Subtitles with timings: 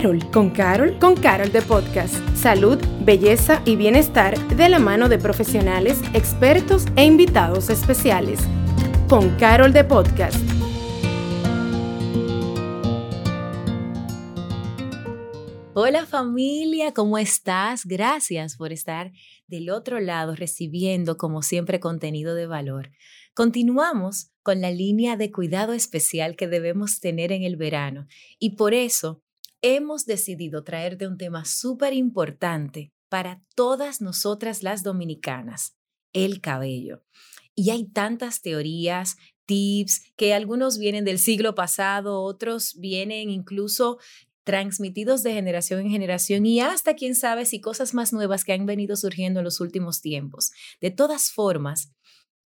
[0.00, 2.14] Carol, con Carol, con Carol de Podcast.
[2.34, 8.40] Salud, belleza y bienestar de la mano de profesionales, expertos e invitados especiales.
[9.10, 10.38] Con Carol de Podcast.
[15.74, 17.84] Hola familia, ¿cómo estás?
[17.84, 19.12] Gracias por estar
[19.48, 22.90] del otro lado recibiendo como siempre contenido de valor.
[23.34, 28.06] Continuamos con la línea de cuidado especial que debemos tener en el verano
[28.38, 29.22] y por eso
[29.62, 35.76] hemos decidido traerte un tema súper importante para todas nosotras las dominicanas,
[36.12, 37.02] el cabello.
[37.54, 43.98] Y hay tantas teorías, tips, que algunos vienen del siglo pasado, otros vienen incluso
[44.44, 48.64] transmitidos de generación en generación y hasta quién sabe si cosas más nuevas que han
[48.64, 50.52] venido surgiendo en los últimos tiempos.
[50.80, 51.92] De todas formas,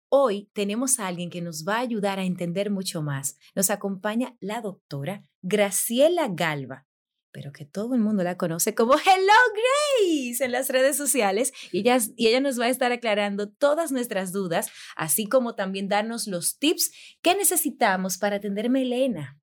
[0.09, 3.37] hoy tenemos a alguien que nos va a ayudar a entender mucho más.
[3.53, 6.87] Nos acompaña la doctora Graciela Galva
[7.33, 11.79] pero que todo el mundo la conoce como Hello Grace en las redes sociales y
[11.79, 16.27] ella, y ella nos va a estar aclarando todas nuestras dudas, así como también darnos
[16.27, 19.42] los tips que necesitamos para atender melena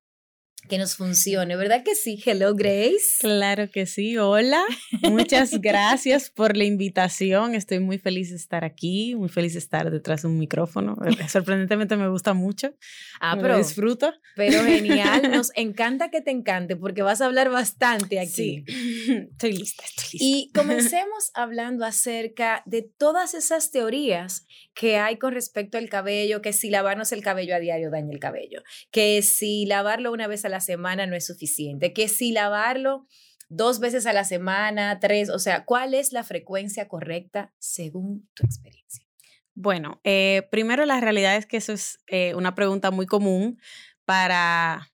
[0.67, 2.21] que nos funcione, ¿verdad que sí?
[2.25, 3.17] Hello, Grace.
[3.19, 4.17] Claro que sí.
[4.17, 4.63] Hola.
[5.01, 7.55] Muchas gracias por la invitación.
[7.55, 10.95] Estoy muy feliz de estar aquí, muy feliz de estar detrás de un micrófono.
[11.27, 12.73] Sorprendentemente me gusta mucho.
[13.19, 14.13] Ah, pero disfruto.
[14.35, 15.29] Pero genial.
[15.31, 18.63] Nos encanta que te encante porque vas a hablar bastante aquí.
[18.67, 19.00] Sí.
[19.31, 20.25] Estoy lista, estoy lista.
[20.25, 26.53] Y comencemos hablando acerca de todas esas teorías que hay con respecto al cabello, que
[26.53, 30.49] si lavarnos el cabello a diario daña el cabello, que si lavarlo una vez a
[30.49, 33.07] la semana no es suficiente, que si lavarlo
[33.49, 38.45] dos veces a la semana, tres, o sea, ¿cuál es la frecuencia correcta según tu
[38.45, 39.05] experiencia?
[39.53, 43.59] Bueno, eh, primero la realidad es que eso es eh, una pregunta muy común
[44.05, 44.89] para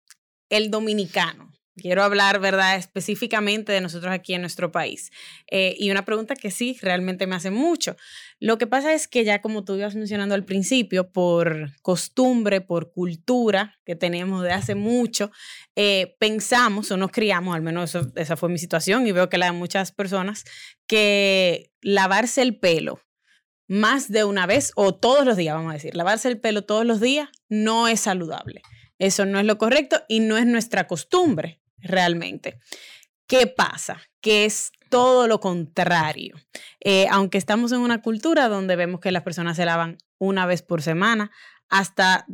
[0.49, 1.46] el dominicano.
[1.79, 5.11] Quiero hablar, ¿verdad?, específicamente de nosotros aquí en nuestro país.
[5.51, 7.95] Eh, y una pregunta que sí, realmente me hace mucho.
[8.39, 12.91] Lo que pasa es que ya como tú ibas mencionando al principio, por costumbre, por
[12.91, 15.31] cultura que tenemos de hace mucho,
[15.75, 19.45] eh, pensamos o nos criamos, al menos esa fue mi situación y veo que la
[19.45, 20.45] de muchas personas,
[20.87, 23.01] que lavarse el pelo
[23.67, 26.87] más de una vez o todos los días, vamos a decir, lavarse el pelo todos
[26.87, 28.63] los días no es saludable.
[28.97, 32.59] Eso no es lo correcto y no es nuestra costumbre realmente.
[33.27, 34.01] ¿Qué pasa?
[34.21, 36.35] Que es todo lo contrario.
[36.79, 40.61] Eh, aunque estamos en una cultura donde vemos que las personas se lavan una vez
[40.61, 41.31] por semana,
[41.69, 42.25] hasta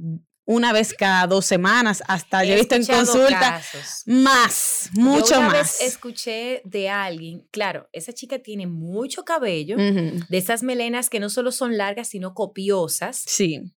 [0.46, 3.62] una vez cada dos semanas, hasta yo he visto en consulta
[4.06, 5.80] más, mucho yo una más.
[5.80, 11.30] Vez escuché de alguien, claro, esa chica tiene mucho cabello, de esas melenas que no
[11.30, 13.24] solo son largas, sino copiosas.
[13.26, 13.74] Sí.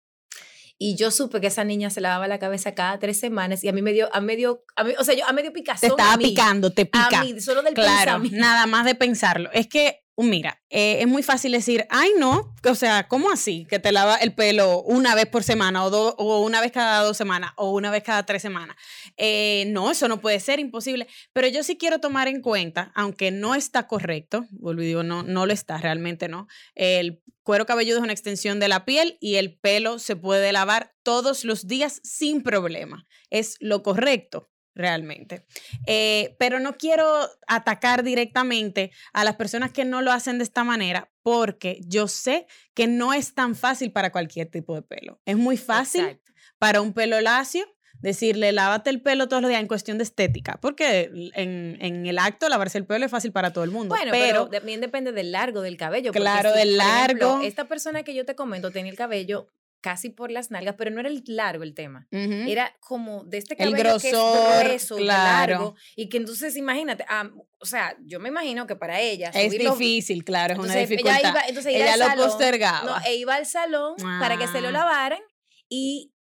[0.78, 3.72] Y yo supe que esa niña se lavaba la cabeza cada tres semanas y a
[3.72, 5.80] mí me dio, a medio, a mí, o sea, yo a medio picazón.
[5.80, 7.20] Te estaba picando, te pica.
[7.20, 9.50] A mí, solo del claro, nada más de pensarlo.
[9.52, 13.66] Es que mira, eh, es muy fácil decir, ay, no, o sea, ¿cómo así?
[13.68, 17.16] Que te lava el pelo una vez por semana o, o una vez cada dos
[17.16, 18.76] semanas o una vez cada tres semanas.
[19.16, 21.08] Eh, no, eso no puede ser imposible.
[21.32, 25.52] Pero yo sí quiero tomar en cuenta, aunque no está correcto, digo, no, no lo
[25.52, 26.46] está, realmente no.
[26.76, 30.94] El cuero cabelludo es una extensión de la piel y el pelo se puede lavar
[31.02, 33.06] todos los días sin problema.
[33.30, 35.46] Es lo correcto realmente.
[35.86, 37.06] Eh, pero no quiero
[37.46, 42.46] atacar directamente a las personas que no lo hacen de esta manera porque yo sé
[42.74, 45.20] que no es tan fácil para cualquier tipo de pelo.
[45.24, 46.20] Es muy fácil
[46.58, 47.64] para un pelo lacio
[48.00, 52.48] decirle lávate el pelo todos los días en cuestión de estética, porque en, el acto
[52.48, 53.94] lavarse el pelo es fácil para todo el mundo.
[53.94, 56.12] Bueno, pero, también depende del largo del cabello.
[56.12, 57.40] Claro, del largo.
[57.42, 59.48] esta persona que yo te comento tenía el cabello
[59.84, 62.08] casi por las nalgas, pero no era el largo el tema.
[62.10, 67.04] Era como de este cabello el grosor, que es grueso, largo, y que entonces imagínate,
[67.58, 71.20] o sea, yo me imagino que para ella es difícil, claro, es una dificultad.
[71.20, 72.98] Ella, iba, entonces ella lo salón, postergaba.
[72.98, 74.72] No, e iba al salón para que se lo ah.
[74.72, 75.20] lavaran
[75.68, 76.14] y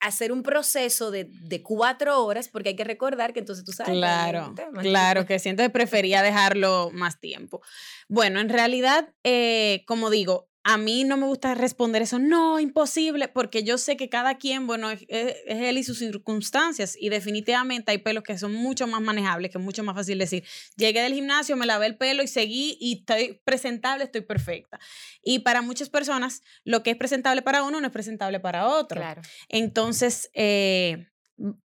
[0.00, 3.92] hacer un proceso de, de, cuatro horas, porque hay que recordar que entonces tú sabes.
[3.92, 7.60] Claro, claro, que siento que prefería dejarlo más tiempo.
[8.08, 13.28] Bueno, en realidad, eh, como digo, a mí no me gusta responder eso, no, imposible,
[13.28, 17.98] porque yo sé que cada quien, bueno, es, él y sus circunstancias y definitivamente hay
[17.98, 20.44] pelos que son mucho más manejables, que es mucho más fácil decir,
[20.76, 24.78] llegué del gimnasio, me lavé el pelo y seguí y estoy presentable, estoy perfecta.
[25.22, 29.00] Y para muchas personas, lo que es presentable para uno no es presentable para otro.
[29.00, 29.22] Claro.
[29.48, 31.08] Entonces, eh,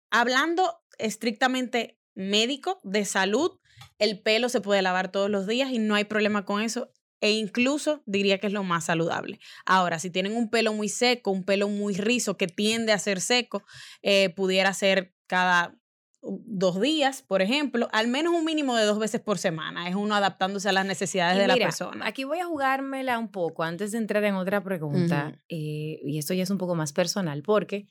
[0.09, 3.59] hablando estrictamente médico, de salud,
[3.99, 6.93] el pelo se puede lavar todos los días y no hay problema con eso
[7.25, 9.39] e incluso diría que es lo más saludable.
[9.65, 13.19] Ahora, si tienen un pelo muy seco, un pelo muy rizo que tiende a ser
[13.19, 13.63] seco,
[14.03, 15.75] eh, pudiera ser cada
[16.21, 19.89] dos días, por ejemplo, al menos un mínimo de dos veces por semana.
[19.89, 22.05] Es uno adaptándose a las necesidades de la persona.
[22.05, 26.35] Aquí voy a jugármela un poco antes de entrar en otra pregunta, eh, y esto
[26.35, 27.87] ya es un poco más personal, porque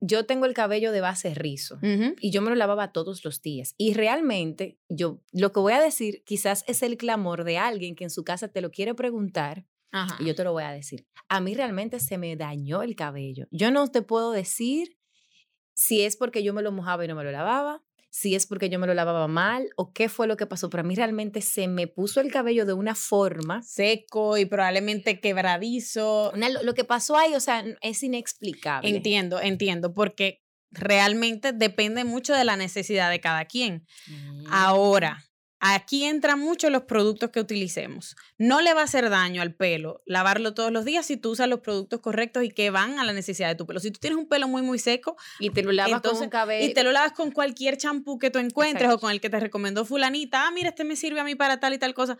[0.00, 1.78] yo tengo el cabello de base rizo
[2.20, 3.74] y yo me lo lavaba todos los días.
[3.76, 8.04] Y realmente, yo lo que voy a decir quizás es el clamor de alguien que
[8.04, 9.66] en su casa te lo quiere preguntar.
[10.20, 11.06] Y yo te lo voy a decir.
[11.28, 13.46] A mí realmente se me dañó el cabello.
[13.50, 14.98] Yo no te puedo decir
[15.74, 18.70] si es porque yo me lo mojaba y no me lo lavaba, si es porque
[18.70, 21.40] yo me lo lavaba mal o qué fue lo que pasó, pero a mí realmente
[21.42, 26.32] se me puso el cabello de una forma seco y probablemente quebradizo.
[26.62, 28.88] lo, que pasó ahí, o sea, es inexplicable.
[28.88, 33.86] Entiendo, entiendo, porque realmente depende mucho de la necesidad de cada quien.
[34.06, 34.46] Mm.
[34.50, 35.24] Ahora,
[35.60, 38.16] Aquí entran mucho los productos que utilicemos.
[38.38, 41.48] No le va a hacer daño al pelo lavarlo todos los días si tú usas
[41.48, 43.80] los productos correctos y que van a la necesidad de tu pelo.
[43.80, 46.66] Si tú tienes un pelo muy, muy seco y te lo lavas con un cabello.
[46.66, 49.40] Y te lo lavas con cualquier champú que tú encuentres o con el que te
[49.40, 52.18] recomendó fulanita, ah, mira, este me sirve a mí para tal y tal cosa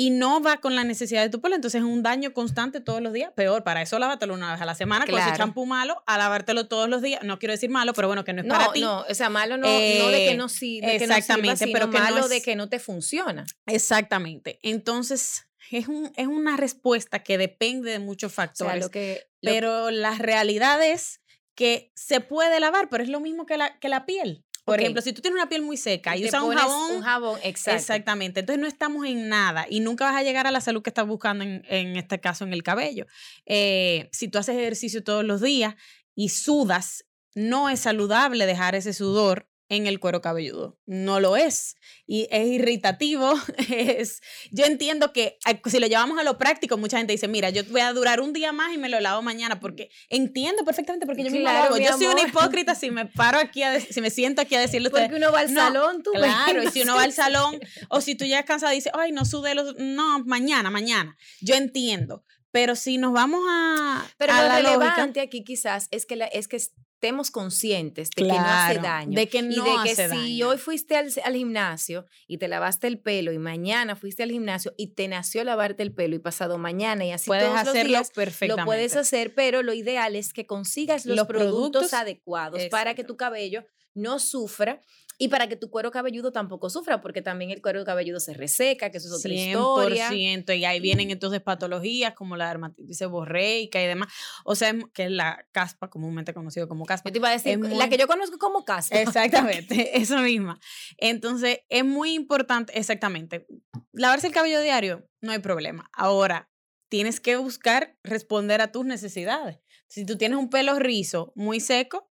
[0.00, 3.02] y no va con la necesidad de tu pelo, entonces es un daño constante todos
[3.02, 3.32] los días.
[3.34, 6.68] Peor, para eso lávatelo una vez a la semana con ese champú malo, a lavártelo
[6.68, 7.24] todos los días.
[7.24, 8.80] No quiero decir malo, pero bueno, que no es para ti.
[8.80, 11.56] No, o sea, malo no, no de que no, eh, sí, de exactamente, que no
[11.56, 13.44] sirva, pero malo de que no te funciona.
[13.66, 14.60] Exactamente.
[14.62, 18.88] Entonces, es, un, es una respuesta que depende de muchos factores.
[18.90, 21.22] que, pero la realidad es
[21.56, 24.44] que se puede lavar, pero es lo mismo que la, que la piel.
[24.68, 26.96] Por ejemplo, si tú tienes una piel muy seca y, usas un jabón.
[26.96, 27.78] Un jabón, exacto.
[27.78, 28.40] Exactamente.
[28.40, 31.06] Entonces no estamos en nada y nunca vas a llegar a la salud que estás
[31.06, 33.06] buscando en, en este caso en el cabello.
[33.46, 35.74] Eh, si tú haces ejercicio todos los días
[36.14, 37.04] y sudas,
[37.34, 40.78] no es saludable dejar ese sudor en el cuero cabelludo.
[40.86, 41.76] No lo es.
[42.06, 43.34] Y es irritativo.
[43.68, 44.20] Es,
[44.50, 47.80] yo entiendo que si lo llevamos a lo práctico, mucha gente dice, mira, yo voy
[47.80, 51.30] a durar un día más y me lo lavo mañana, porque entiendo perfectamente, porque yo
[51.30, 51.78] misma lo hago.
[51.78, 54.90] Yo soy una hipócrita si me paro aquí, a si me siento aquí a decirle
[54.90, 58.14] Porque uno va al salón, tú Claro, y si uno va al salón, o si
[58.14, 59.76] tú ya cansada y dices, ay, no sude los...
[59.76, 61.16] No, mañana, mañana.
[61.40, 62.24] Yo entiendo.
[62.50, 64.06] Pero si nos vamos a.
[64.16, 66.58] Pero a lo relevante aquí quizás es que, la, es que
[66.98, 69.14] estemos conscientes de que no hace daño.
[69.16, 72.98] De que no y de que si hoy fuiste al, gimnasio y te lavaste el
[72.98, 77.04] pelo y mañana fuiste al gimnasio y te nació lavarte el pelo y pasado mañana
[77.04, 78.62] y así puedes todos hacerlo los días, perfectamente.
[78.62, 83.16] Lo puedes hacer, pero lo ideal es que consigas los, productos, adecuados para que tu
[83.16, 83.64] cabello
[83.98, 84.82] no sufra
[85.20, 88.90] y para que tu cuero cabelludo tampoco sufra, porque también el cuero cabelludo se reseca,
[88.90, 90.54] que eso es otra 100%, historia.
[90.54, 94.12] y ahí vienen entonces patologías como la dermatitis seborreica y demás.
[94.44, 97.08] O sea, que es la caspa, comúnmente conocido como caspa.
[97.08, 99.00] Yo te iba a decir, la que yo conozco como caspa.
[99.00, 100.60] Exactamente, eso misma.
[100.98, 103.48] Entonces, es muy importante, exactamente.
[103.92, 105.90] Lavarse el cabello diario, no hay problema.
[105.92, 106.48] Ahora,
[106.88, 109.58] tienes que buscar responder a tus necesidades.
[109.88, 112.08] Si tú tienes un pelo rizo muy seco,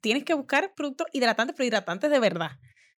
[0.00, 2.52] tienes que buscar productos hidratantes, pero hidratantes de verdad.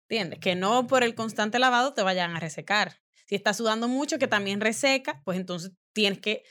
[0.09, 0.39] ¿Entiendes?
[0.39, 3.01] Que no por el constante lavado te vayan a resecar.
[3.27, 6.45] Si estás sudando mucho, que también reseca, pues entonces tienes que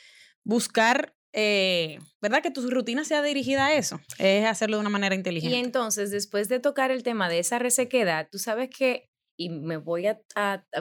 [0.43, 2.41] buscar, eh, ¿verdad?
[2.41, 4.01] Que tu rutina sea dirigida a eso.
[4.19, 5.55] Es hacerlo de una manera inteligente.
[5.55, 9.77] Y entonces, después de tocar el tema de esa resequedad, tú sabes que, y me
[9.77, 10.19] voy a,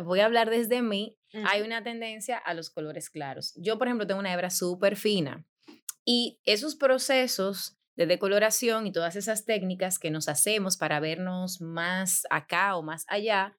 [0.02, 1.16] voy a hablar desde mí,
[1.46, 3.55] hay una tendencia a los colores claros.
[3.56, 5.44] Yo, por ejemplo, tengo una hebra súper fina
[6.05, 12.26] y esos procesos de decoloración y todas esas técnicas que nos hacemos para vernos más
[12.31, 13.56] acá o más allá,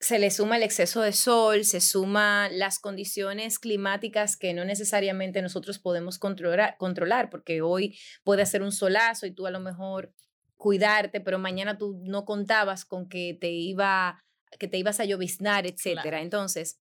[0.00, 5.42] se le suma el exceso de sol, se suma las condiciones climáticas que no necesariamente
[5.42, 10.14] nosotros podemos controlar, controlar, porque hoy puede hacer un solazo y tú a lo mejor
[10.56, 14.22] cuidarte, pero mañana tú no contabas con que te iba
[14.58, 16.22] que te ibas a lloviznar, etcétera.
[16.22, 16.80] Entonces,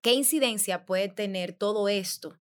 [0.00, 2.38] ¿qué incidencia puede tener todo esto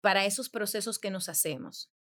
[0.00, 1.93] para esos procesos que nos hacemos?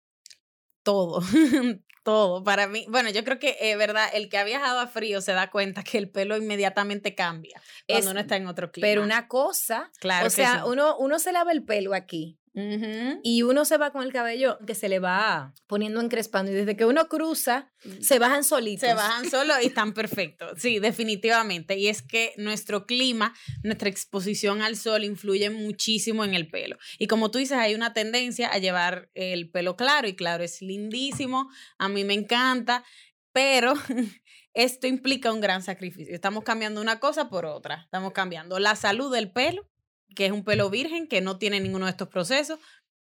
[0.82, 1.22] Todo,
[2.04, 2.44] todo.
[2.44, 4.08] Para mí, bueno, yo creo que, es eh, ¿verdad?
[4.12, 8.10] El que ha viajado a frío se da cuenta que el pelo inmediatamente cambia cuando
[8.10, 8.86] uno está en otro clima.
[8.86, 13.64] Pero una cosa, claro o sea, uno, uno se lava el pelo aquí y uno
[13.64, 17.08] se va con el cabello que se le va poniendo encrespando y desde que uno
[17.08, 18.02] cruza, mm.
[18.02, 18.86] se bajan solitos.
[18.86, 20.60] Se bajan solos y están perfectos.
[20.60, 21.78] Sí, definitivamente.
[21.78, 26.76] Y es que nuestro clima, nuestra exposición al sol influye muchísimo en el pelo.
[26.98, 30.60] Y como tú dices, hay una tendencia a llevar el pelo claro y claro, es
[30.60, 32.84] lindísimo, a mí me encanta,
[33.32, 33.72] pero
[34.52, 36.14] esto implica un gran sacrificio.
[36.14, 37.80] Estamos cambiando una cosa por otra.
[37.84, 39.71] Estamos cambiando la salud del pelo
[40.14, 42.58] que es un pelo virgen, que no tiene ninguno de estos procesos,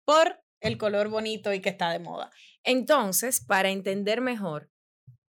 [0.05, 2.31] por el color bonito y que está de moda.
[2.65, 4.71] Entonces, para entender mejor,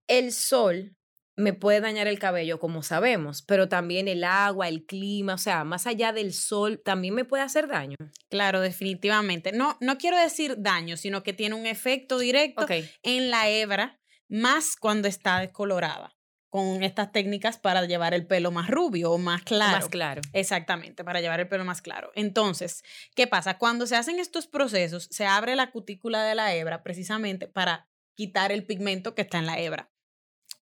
[0.07, 0.97] el sol
[1.37, 5.65] me puede dañar el cabello, como sabemos, pero también el agua, el clima, o sea,
[5.65, 7.97] más allá del sol, también me puede hacer daño.
[8.29, 9.53] Claro, definitivamente.
[9.53, 12.67] No, no quiero decir daño, sino que tiene un efecto directo
[13.03, 13.99] en la hebra
[14.29, 16.13] más cuando está descolorada
[16.53, 19.73] con estas técnicas para llevar el pelo más rubio o más claro.
[19.73, 20.21] Más claro.
[20.35, 22.13] Exactamente, para llevar el pelo más claro.
[22.15, 23.57] Entonces, ¿qué pasa?
[23.57, 28.53] Cuando se hacen estos procesos, se abre la cutícula de la hebra precisamente para quitar
[28.53, 29.93] el pigmento que está en la hebra.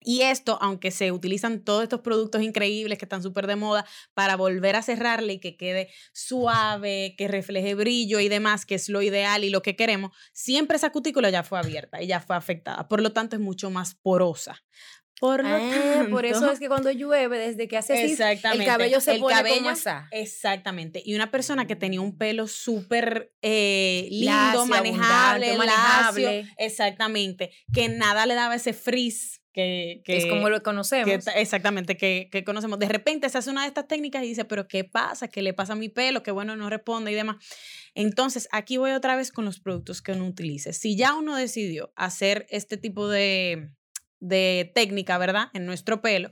[0.06, 4.36] Y esto, aunque se utilizan todos estos productos increíbles que están súper de moda para
[4.36, 9.02] volver a cerrarle y que quede suave, que refleje brillo y demás, que es lo
[9.02, 12.88] ideal y lo que queremos, siempre esa cutícula ya fue abierta y ya fue afectada.
[12.88, 14.64] Por lo tanto, es mucho más porosa.
[15.20, 18.22] Por lo Ah, por eso tanto- es que cuando llueve, desde que hace así,
[18.54, 19.70] el cabello se El pone cabello- como.
[20.12, 21.02] Exactamente.
[21.06, 26.54] Y una persona que tenía un pelo súper eh, lindo, Lacio, manejable, lacio, manejable.
[26.58, 31.24] exactamente, que nada le daba ese frizz que, que es como lo conocemos.
[31.24, 32.78] ta- exactamente, que, que conocemos.
[32.78, 35.30] De repente se hace una de estas técnicas y dice, pero ¿qué pasa?
[35.30, 36.24] ¿Qué le pasa a mi pelo?
[36.24, 37.38] Que bueno, no responde y demás.
[37.94, 40.74] Entonces, aquí voy otra vez con los productos que uno utilice.
[40.74, 43.70] Si ya uno decidió hacer este tipo de,
[44.28, 45.48] de técnica, ¿verdad?
[45.54, 46.32] En nuestro pelo,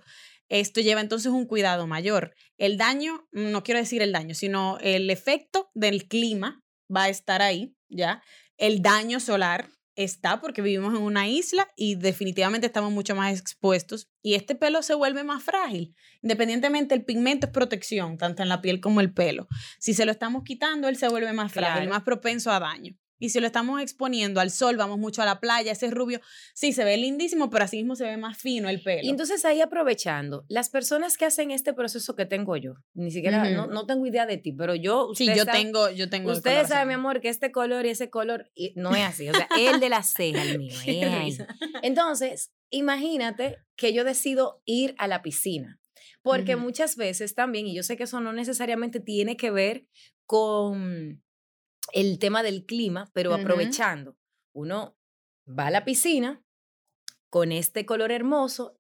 [0.49, 2.33] esto lleva entonces un cuidado mayor.
[2.57, 6.61] El daño, no quiero decir el daño, sino el efecto del clima
[6.93, 8.21] va a estar ahí, ¿ya?
[8.57, 14.09] El daño solar está porque vivimos en una isla y definitivamente estamos mucho más expuestos
[14.23, 15.93] y este pelo se vuelve más frágil.
[16.23, 19.47] Independientemente, el pigmento es protección, tanto en la piel como el pelo.
[19.79, 21.91] Si se lo estamos quitando, él se vuelve más frágil, Claro.
[21.91, 22.95] más propenso a daño.
[23.23, 26.19] Y si lo estamos exponiendo al sol, vamos mucho a la playa, ese rubio,
[26.53, 28.99] sí, se ve lindísimo, pero así mismo se ve más fino el pelo.
[29.01, 33.49] Y entonces ahí aprovechando, las personas que hacen este proceso que tengo yo, ni siquiera,
[33.49, 36.33] no, no tengo idea de ti, pero yo, sí, yo sabe- tengo, yo tengo.
[36.33, 39.29] Ustedes saben, mi amor, que este color y ese color y no es así.
[39.29, 40.75] O sea, el de la ceja, el mío.
[41.81, 45.79] Entonces, imagínate que yo decido ir a la piscina.
[46.23, 49.85] Porque muchas veces también, y yo sé que eso no necesariamente tiene que ver
[50.25, 51.21] con
[51.93, 54.17] el tema del clima, pero aprovechando,
[54.53, 54.97] uno
[55.47, 56.43] va a la piscina
[57.29, 58.79] con este color hermoso.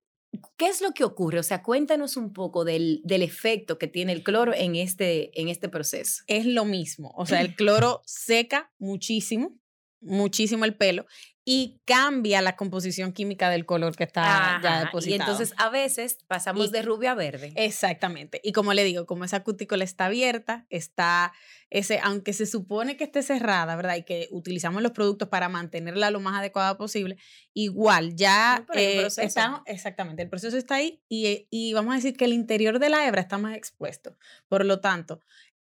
[0.57, 1.39] ¿Qué es lo que ocurre?
[1.39, 5.47] O sea, cuéntanos un poco del, del efecto que tiene el cloro en este, en
[5.47, 6.23] este proceso.
[6.27, 7.13] es lo mismo.
[7.15, 9.57] O sea, el cloro seca muchísimo,
[10.01, 11.05] muchísimo el pelo
[11.45, 15.11] y cambia la composición química del color que está ya depositado.
[15.11, 17.51] Y entonces a veces pasamos Y- de rubio a verde.
[17.55, 18.39] Exactamente.
[18.43, 21.33] Y como le digo, como esa cutícula está abierta, está
[21.69, 23.95] ese, aunque se supone que esté cerrada, ¿verdad?
[23.97, 27.17] Y que utilizamos los productos para mantenerla lo más adecuada posible,
[27.53, 32.15] igual ya No, eh, está, exactamente, el proceso está ahí y, y vamos a decir
[32.15, 34.15] que el interior de la hebra está más expuesto.
[34.47, 35.19] Por lo tanto,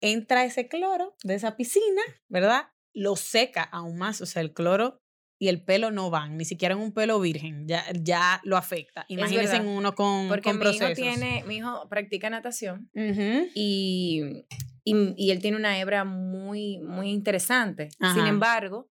[0.01, 2.69] entra ese cloro de esa piscina, ¿verdad?
[2.93, 5.01] Lo seca aún más, o sea, el cloro
[5.39, 9.05] y el pelo no van, ni siquiera en un pelo virgen, ya, ya lo afecta.
[9.07, 14.43] Imagínense en uno con, Porque con mi hijo tiene, mi hijo practica natación y,
[14.83, 17.89] y, y él tiene una hebra muy, muy interesante.
[18.13, 18.89] Sin embargo,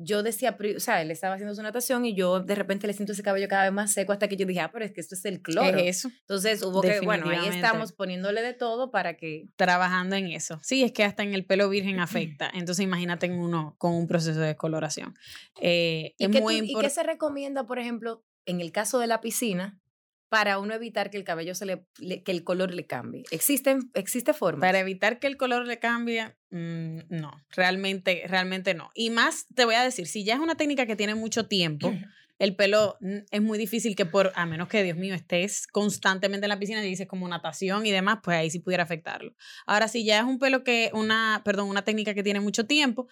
[0.00, 3.12] yo decía, o sea, él estaba haciendo su natación y yo de repente le siento
[3.12, 5.16] ese cabello cada vez más seco hasta que yo dije, ah, pero es que esto
[5.16, 5.76] es el cloro.
[5.76, 9.48] Es eso, Entonces hubo que, bueno, ahí estamos poniéndole de todo para que...
[9.56, 10.60] trabajando en eso.
[10.62, 12.48] Sí, es que hasta en el pelo virgen afecta.
[12.54, 15.14] Entonces imagínate en uno con un proceso de descoloración.
[15.60, 19.00] Eh, ¿Y es qué, muy tú- ¿Y qué se recomienda, por ejemplo, en el caso
[19.00, 19.80] de la piscina,
[20.28, 23.24] para uno evitar que el cabello se le, le- que el color le cambie?
[23.30, 24.60] ¿Existen, existe forma?
[24.60, 28.90] Para evitar que el color le cambie, mm, no, realmente, realmente no.
[28.94, 31.94] Y más, te voy a decir, si ya es una técnica que tiene mucho tiempo,
[32.38, 36.44] el pelo mm, es muy difícil que por, a menos que Dios mío, estés constantemente
[36.44, 39.34] en la piscina y dices como natación y demás, pues ahí sí pudiera afectarlo.
[39.66, 43.08] Ahora, si ya es un pelo que, una, perdón, una técnica que tiene mucho tiempo,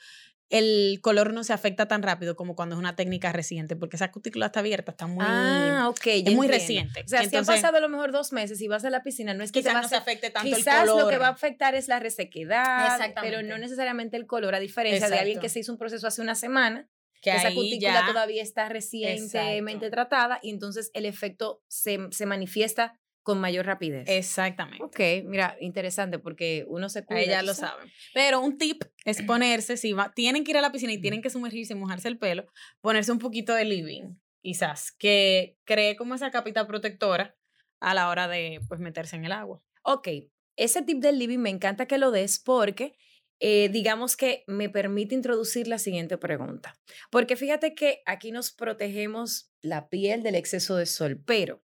[0.49, 4.13] el color no se afecta tan rápido como cuando es una técnica reciente, porque esa
[4.13, 5.25] cutícula está abierta, está muy...
[5.27, 6.07] Ah, ok.
[6.07, 6.49] es muy entiendo.
[6.53, 7.03] reciente.
[7.05, 9.35] O sea, si han pasado a lo mejor dos meses y vas a la piscina,
[9.35, 11.03] no es que te quizás no se afecte tanto Quizás el color.
[11.05, 15.09] lo que va a afectar es la resequedad, pero no necesariamente el color, a diferencia
[15.11, 16.89] de alguien que se hizo un proceso hace una semana,
[17.23, 19.91] que esa cutícula ya- todavía está recientemente Exacto.
[19.91, 24.09] tratada y entonces el efecto se, se manifiesta con mayor rapidez.
[24.09, 24.85] Exactamente.
[24.85, 27.41] Ok, mira, interesante porque uno se cuida.
[27.41, 27.91] ¿tú lo saben.
[28.15, 31.23] Pero un tip es ponerse, si va, tienen que ir a la piscina y tienen
[31.23, 32.47] que sumergirse y mojarse el pelo,
[32.81, 37.35] ponerse un poquito de living, quizás, que cree como esa capita protectora
[37.81, 39.61] a la hora de pues meterse en el agua.
[39.83, 40.07] Ok,
[40.55, 42.97] ese tip del living me encanta que lo des porque
[43.41, 46.79] eh, digamos que me permite introducir la siguiente pregunta.
[47.11, 51.66] Porque fíjate que aquí nos protegemos la piel del exceso de sol, pero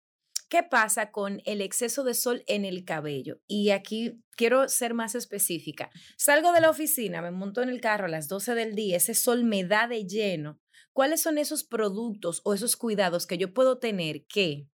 [0.50, 3.40] ¿qué pasa con el exceso de sol en el cabello?
[3.48, 5.90] Y aquí quiero ser más específica.
[6.18, 9.14] Salgo de la oficina, me monto en el carro a las 12 del día, ese
[9.14, 10.60] sol me da de lleno.
[10.94, 14.68] ¿Cuáles son esos productos o esos cuidados que yo puedo tener que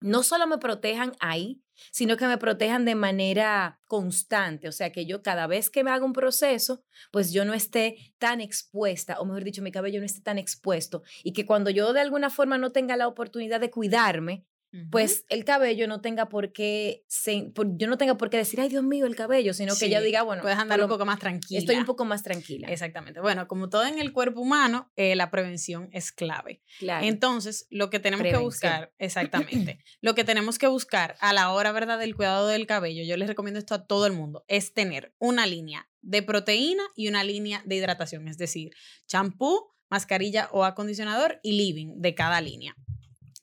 [0.00, 4.68] no solo me protejan ahí, sino que me protejan de manera constante.
[4.68, 8.14] O sea, que yo cada vez que me haga un proceso, pues yo no esté
[8.18, 11.02] tan expuesta, o mejor dicho, mi cabello no esté tan expuesto.
[11.22, 14.46] Y que cuando yo de alguna forma no tenga la oportunidad de cuidarme,
[14.90, 18.84] pues el cabello no tenga por qué, yo no tenga por qué decir, ay Dios
[18.84, 21.58] mío, el cabello, sino que ella diga, bueno, puedes andar un poco más tranquila.
[21.58, 22.68] Estoy un poco más tranquila.
[22.68, 23.20] Exactamente.
[23.20, 26.62] Bueno, como todo en el cuerpo humano, eh, la prevención es clave.
[26.78, 27.06] Claro.
[27.06, 31.72] Entonces, lo que tenemos que buscar, exactamente, lo que tenemos que buscar a la hora,
[31.72, 35.14] ¿verdad?, del cuidado del cabello, yo les recomiendo esto a todo el mundo, es tener
[35.18, 38.70] una línea de proteína y una línea de hidratación, es decir,
[39.06, 42.76] champú, mascarilla o acondicionador y living de cada línea.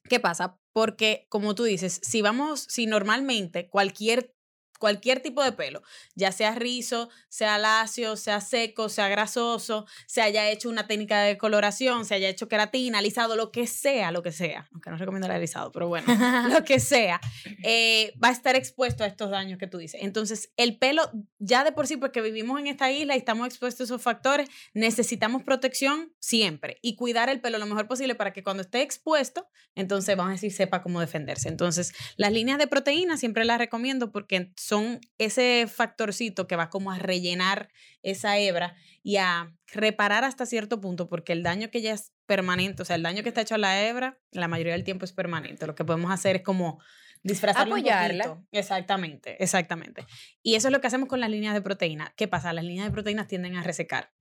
[0.08, 0.60] ¿Qué pasa?
[0.74, 4.34] Porque, como tú dices, si vamos, si normalmente cualquier
[4.78, 5.82] cualquier tipo de pelo,
[6.16, 11.38] ya sea rizo, sea lacio, sea seco, sea grasoso, se haya hecho una técnica de
[11.38, 15.28] coloración, se haya hecho queratina, alisado, lo que sea, lo que sea, aunque no recomiendo
[15.28, 16.08] el alisado, pero bueno,
[16.50, 17.20] lo que sea,
[17.64, 20.02] eh, va a estar expuesto a estos daños que tú dices.
[20.04, 23.82] Entonces, el pelo, ya de por sí, porque vivimos en esta isla y estamos expuestos
[23.82, 28.44] a esos factores, necesitamos protección siempre y cuidar el pelo lo mejor posible para que
[28.44, 31.50] cuando esté expuesto, entonces vamos a decir, sepa cómo defenderse.
[31.50, 36.92] Entonces, las líneas de proteína siempre las recomiendo porque son ese factorcito que va como
[36.92, 37.70] a rellenar
[38.04, 42.82] esa hebra y a reparar hasta cierto punto, porque el daño que ya es permanente,
[42.82, 45.14] o sea, el daño que está hecho a la hebra, la mayoría del tiempo es
[45.14, 45.68] permanente.
[45.68, 46.82] Lo que podemos hacer es como
[47.24, 48.34] disfrazarlo Apoyarla.
[48.34, 50.06] Un exactamente, exactamente.
[50.44, 52.14] Y eso es lo que hacemos con las líneas de proteína.
[52.18, 52.52] ¿Qué pasa?
[52.52, 54.12] Las líneas de proteínas tienden a resecar.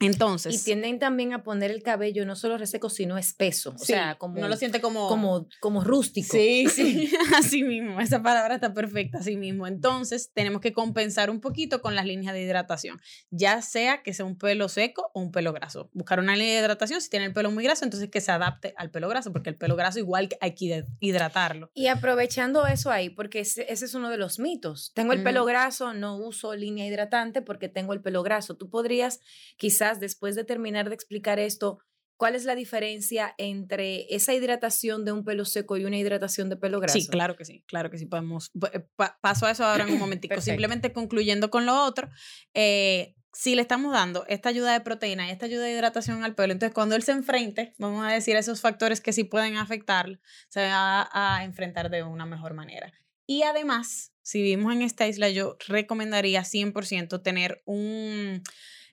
[0.00, 0.54] Entonces.
[0.54, 3.74] Y tienden también a poner el cabello no solo reseco, sino espeso.
[3.78, 4.38] o sea, como.
[4.38, 5.08] No lo siente como.
[5.08, 6.32] Como, como rústico.
[6.32, 7.12] Sí, sí.
[7.36, 8.00] así mismo.
[8.00, 9.66] Esa palabra está perfecta, así mismo.
[9.66, 13.00] Entonces, tenemos que compensar un poquito con las líneas de hidratación.
[13.30, 15.90] Ya sea que sea un pelo seco o un pelo graso.
[15.92, 17.00] Buscar una línea de hidratación.
[17.02, 19.56] Si tiene el pelo muy graso, entonces que se adapte al pelo graso, porque el
[19.56, 21.70] pelo graso igual hay que hidratarlo.
[21.74, 24.92] Y aprovechando eso ahí, porque ese, es uno de los mitos.
[24.94, 28.56] Tengo el pelo graso, no uso línea hidratante porque tengo el pelo graso.
[28.56, 29.20] Tú podrías
[29.56, 31.80] quizás después de terminar de explicar esto,
[32.20, 36.56] ¿cuál es la diferencia entre esa hidratación de un pelo seco y una hidratación de
[36.56, 37.00] pelo graso?
[37.00, 38.52] Sí, claro que sí, claro que sí, podemos.
[38.74, 38.86] Eh,
[39.22, 40.38] paso a eso ahora en un momentico.
[40.42, 42.10] Simplemente concluyendo con lo otro,
[42.52, 46.34] eh, si le estamos dando esta ayuda de proteína y esta ayuda de hidratación al
[46.34, 50.18] pelo, entonces cuando él se enfrente, vamos a decir esos factores que sí pueden afectarlo,
[50.48, 52.92] se va a enfrentar de una mejor manera.
[53.26, 58.42] Y además, si vivimos en esta isla, yo recomendaría 100% tener un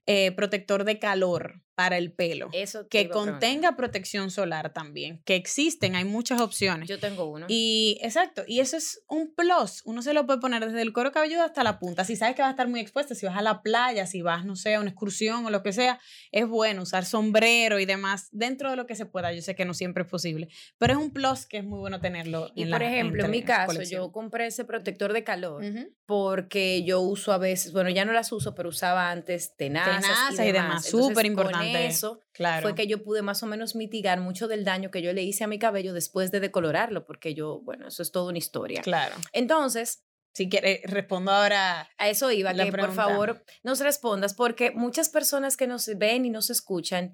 [0.08, 2.50] eh, protector de calor para el pelo.
[2.54, 6.90] Eso que contenga protección solar también, que existen, hay muchas opciones.
[6.90, 7.46] Yo tengo uno.
[7.50, 9.84] Y exacto, y eso es un plus.
[9.86, 12.04] Uno se lo puede poner desde el cuero cabelludo hasta la punta.
[12.04, 14.44] Si sabes que va a estar muy expuesta, si vas a la playa, si vas,
[14.44, 16.00] no sé, a una excursión o lo que sea,
[16.32, 19.32] es bueno usar sombrero y demás dentro de lo que se pueda.
[19.32, 22.00] Yo sé que no siempre es posible, pero es un plus que es muy bueno
[22.02, 22.52] tenerlo.
[22.56, 25.64] Y por ejemplo, en, mi caso, yo compré ese protector de calor
[26.08, 30.48] porque yo uso a veces, bueno, ya no las uso, pero usaba antes tenazas, tenazas
[30.48, 30.86] y demás.
[30.86, 32.22] Súper importante eso
[32.62, 35.44] fue que yo pude más o menos mitigar mucho del daño que yo le hice
[35.44, 38.82] a mi cabello después de decolorarlo, porque yo, bueno, eso es toda una historia.
[38.82, 39.16] Claro.
[39.34, 40.04] Entonces,
[40.34, 41.90] si quieres, respondo ahora.
[41.98, 46.30] A eso iba, que por favor nos respondas, porque muchas personas que nos ven y
[46.30, 47.14] nos escuchan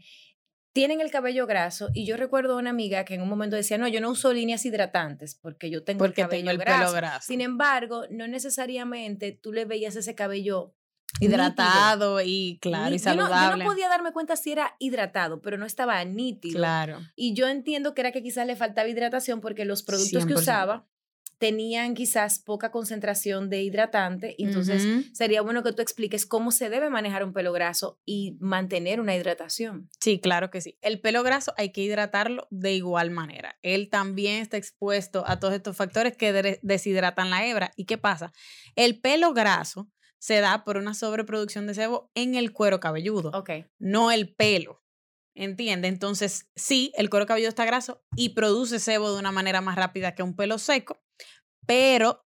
[0.74, 3.78] tienen el cabello graso y yo recuerdo a una amiga que en un momento decía,
[3.78, 6.80] no, yo no uso líneas hidratantes porque yo tengo el cabello el graso.
[6.80, 7.28] Pelo graso.
[7.28, 10.76] Sin embargo, no necesariamente tú le veías ese cabello
[11.20, 13.64] hidratado y claro y saludable.
[13.64, 16.58] Yo no, podía darme cuenta si era hidratado, pero no estaba nítido.
[16.58, 17.00] Claro.
[17.16, 20.88] Y yo entiendo que era que quizás le faltaba hidratación porque los productos que usaba
[21.44, 26.90] tenían quizás poca concentración de hidratante, entonces sería bueno que tú expliques cómo se debe
[26.90, 29.90] manejar un pelo graso y mantener una hidratación.
[30.00, 30.78] Sí, claro que sí.
[30.82, 33.58] El pelo graso hay que hidratarlo de igual manera.
[33.62, 37.74] Él también está expuesto a todos estos factores que deshidratan la hebra.
[37.76, 38.32] ¿Y qué pasa?
[38.78, 39.92] El pelo graso
[40.24, 43.66] se da por una sobreproducción de sebo en el cuero cabelludo, okay.
[43.78, 44.82] no el pelo.
[45.36, 45.90] ¿Entiende?
[45.90, 50.16] Entonces, sí, el cuero cabelludo está graso y produce sebo de una manera más rápida
[50.16, 51.04] que un pelo seco,
[51.66, 52.26] pero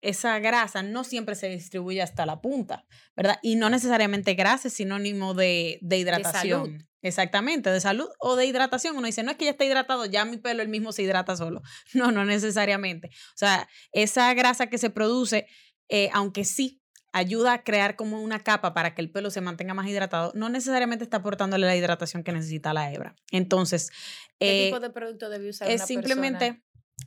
[0.00, 3.38] esa grasa no siempre se distribuye hasta la punta, ¿verdad?
[3.40, 6.64] Y no necesariamente grasa es sinónimo de, de hidratación.
[6.64, 6.84] De salud.
[7.02, 8.96] Exactamente, de salud o de hidratación.
[8.96, 11.36] Uno dice, no es que ya está hidratado, ya mi pelo el mismo se hidrata
[11.36, 11.62] solo.
[11.94, 13.08] No, no necesariamente.
[13.08, 15.46] O sea, esa grasa que se produce,
[15.88, 16.80] eh, aunque sí
[17.18, 20.48] ayuda a crear como una capa para que el pelo se mantenga más hidratado, no
[20.48, 23.14] necesariamente está aportándole la hidratación que necesita la hebra.
[23.30, 23.90] Entonces,
[24.38, 25.70] ¿qué tipo eh, de producto debe usar?
[25.70, 26.62] Es simplemente,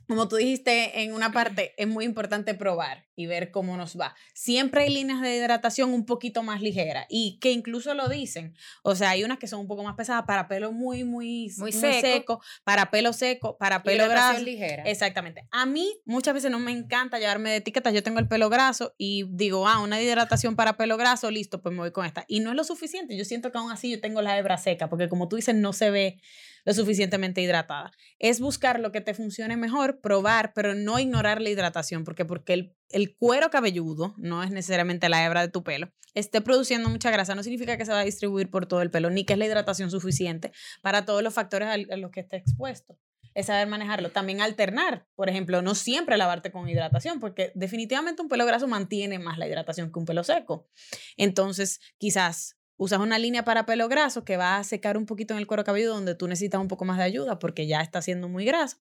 [0.08, 3.04] como tú dijiste en una parte, es muy importante probar.
[3.14, 4.14] Y ver cómo nos va.
[4.34, 8.54] Siempre hay líneas de hidratación un poquito más ligeras y que incluso lo dicen.
[8.82, 11.72] O sea, hay unas que son un poco más pesadas para pelo muy, muy, muy,
[11.72, 12.40] seco.
[12.64, 14.42] para pelo seco, para pelo graso.
[14.42, 14.84] ligera.
[14.84, 15.46] Exactamente.
[15.50, 17.92] A mí muchas veces no me encanta llevarme de etiquetas.
[17.92, 21.74] Yo tengo el pelo graso y digo, ah, una hidratación para pelo graso, listo, pues
[21.74, 22.24] me voy con esta.
[22.28, 23.16] Y no es lo suficiente.
[23.16, 25.72] Yo siento que aún así yo tengo la hebra seca porque como tú dices, no
[25.72, 26.20] se ve
[26.64, 27.92] lo suficientemente hidratada.
[28.18, 32.52] Es buscar lo que te funcione mejor, probar, pero no ignorar la hidratación, porque porque
[32.52, 37.10] el, el cuero cabelludo, no es necesariamente la hebra de tu pelo, esté produciendo mucha
[37.10, 39.38] grasa, no significa que se va a distribuir por todo el pelo, ni que es
[39.38, 40.52] la hidratación suficiente
[40.82, 42.98] para todos los factores a los que esté expuesto
[43.34, 44.10] es saber manejarlo.
[44.10, 49.18] También alternar, por ejemplo, no siempre lavarte con hidratación, porque definitivamente un pelo graso mantiene
[49.18, 50.68] más la hidratación que un pelo seco.
[51.16, 55.38] Entonces, quizás usas una línea para pelo graso que va a secar un poquito en
[55.38, 58.28] el cuero cabelludo donde tú necesitas un poco más de ayuda porque ya está siendo
[58.28, 58.78] muy graso.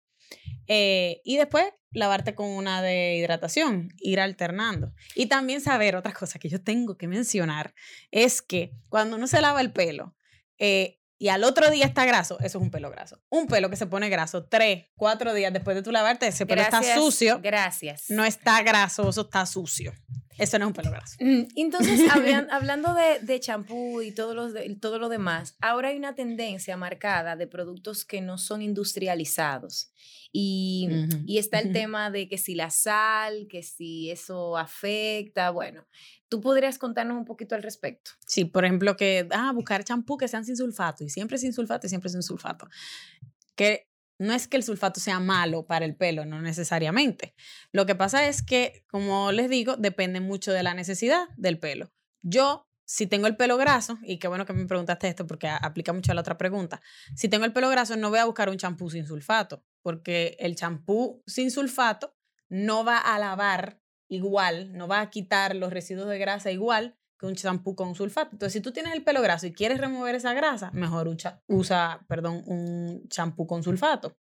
[0.67, 4.93] Eh, y después lavarte con una de hidratación, ir alternando.
[5.15, 7.73] Y también saber otra cosa que yo tengo que mencionar
[8.11, 10.15] es que cuando uno se lava el pelo
[10.57, 13.21] eh, y al otro día está graso, eso es un pelo graso.
[13.29, 16.61] Un pelo que se pone graso tres, cuatro días después de tu lavarte, ese pelo
[16.61, 17.39] está sucio.
[17.43, 18.05] Gracias.
[18.09, 19.93] No está grasoso, está sucio.
[20.37, 21.17] Eso no es un pelo graso.
[21.19, 22.01] Mm, entonces,
[22.51, 27.47] hablando de champú y todo lo, todo lo demás, ahora hay una tendencia marcada de
[27.47, 29.91] productos que no son industrializados.
[30.33, 30.87] Y,
[31.25, 35.85] y está el tema de que si la sal, que si eso afecta, bueno,
[36.29, 38.11] ¿tú podrías contarnos un poquito al respecto?
[38.25, 41.85] Sí, por ejemplo, que, ah, buscar champú que sean sin sulfato, y siempre sin sulfato,
[41.85, 42.69] y siempre sin sulfato.
[43.55, 43.90] Que
[44.21, 47.33] no es que el sulfato sea malo para el pelo, no necesariamente.
[47.71, 51.91] Lo que pasa es que, como les digo, depende mucho de la necesidad del pelo.
[52.21, 55.91] Yo, si tengo el pelo graso, y qué bueno que me preguntaste esto porque aplica
[55.91, 56.81] mucho a la otra pregunta,
[57.15, 60.55] si tengo el pelo graso no voy a buscar un champú sin sulfato, porque el
[60.55, 62.15] champú sin sulfato
[62.47, 67.27] no va a lavar igual, no va a quitar los residuos de grasa igual que
[67.27, 68.31] un champú con sulfato.
[68.33, 72.03] Entonces, si tú tienes el pelo graso y quieres remover esa grasa, mejor usa, usa
[72.07, 74.17] perdón, un champú con sulfato,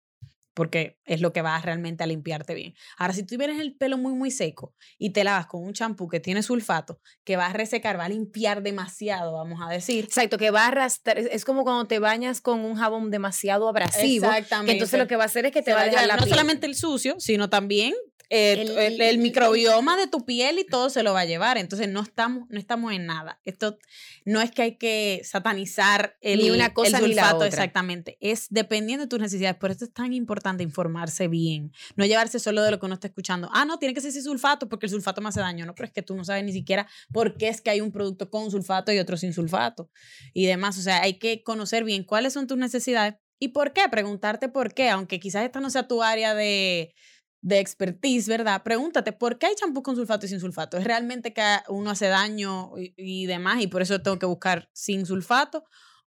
[0.52, 2.74] porque es lo que va realmente a limpiarte bien.
[2.96, 6.08] Ahora, si tú tienes el pelo muy, muy seco y te lavas con un champú
[6.08, 10.02] que tiene sulfato, que va a resecar, va a limpiar demasiado, vamos a decir.
[10.02, 14.26] Exacto, que va a arrastrar, es como cuando te bañas con un jabón demasiado abrasivo.
[14.26, 14.72] Exactamente.
[14.72, 16.66] entonces lo que va a hacer es que te, va a dejar la No solamente
[16.66, 17.94] el sucio, sino también
[18.30, 21.56] eh, el, microbioma de tu piel y todo se lo va a llevar.
[21.56, 23.40] Entonces no estamos, no estamos en nada.
[23.44, 23.78] Esto
[24.24, 28.18] no es que hay que satanizar el, ni una cosa sulfato, exactamente.
[28.20, 29.56] Es dependiendo de tus necesidades.
[29.56, 31.72] Por eso es tan importante informarse bien.
[31.96, 33.48] No llevarse solo de lo que uno está escuchando.
[33.52, 35.64] Ah, no, tiene que ser sin sulfato porque el sulfato me hace daño.
[35.64, 37.92] No, pero es que tú no sabes ni siquiera por qué es que hay un
[37.92, 39.90] producto con sulfato y otro sin sulfato
[40.34, 40.76] y demás.
[40.78, 43.88] O sea, hay que conocer bien cuáles son tus necesidades y por qué.
[43.90, 46.94] Preguntarte por qué, aunque quizás esta no sea tu área de
[47.40, 48.62] de expertise, ¿verdad?
[48.62, 50.76] Pregúntate, ¿por qué hay champú con sulfato y sin sulfato?
[50.76, 55.06] ¿Es realmente que uno hace daño y, demás y por eso tengo que buscar sin
[55.06, 55.64] sulfato?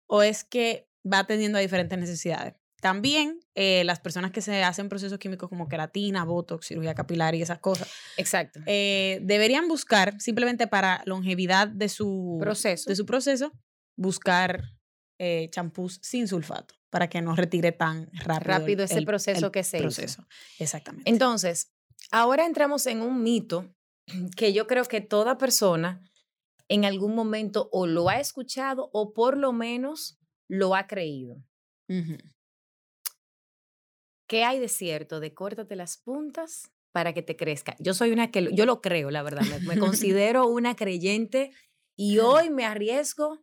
[0.06, 2.54] ¿O es que va atendiendo a diferentes necesidades?
[2.80, 7.42] También eh, las personas que se hacen procesos químicos como queratina, botox, cirugía capilar y
[7.42, 7.90] esas cosas.
[8.16, 8.60] Exacto.
[8.66, 13.52] Eh, deberían buscar, simplemente para longevidad de su proceso, de su proceso
[13.96, 14.62] buscar
[15.18, 19.79] eh, champús sin sulfato para que no retire tan rápido, rápido ese proceso que se
[19.79, 20.27] proceso.
[20.59, 21.09] Exactamente.
[21.11, 21.72] Entonces,
[22.11, 23.74] ahora entramos en un mito
[24.37, 26.03] que yo creo que toda persona
[26.68, 31.42] en algún momento o lo ha escuchado o por lo menos lo ha creído.
[34.29, 37.74] ¿Qué hay de cierto de córtate las puntas para que te crezca?
[37.79, 41.51] Yo soy una que, yo lo creo, la verdad, me considero una creyente
[41.96, 43.42] y hoy me arriesgo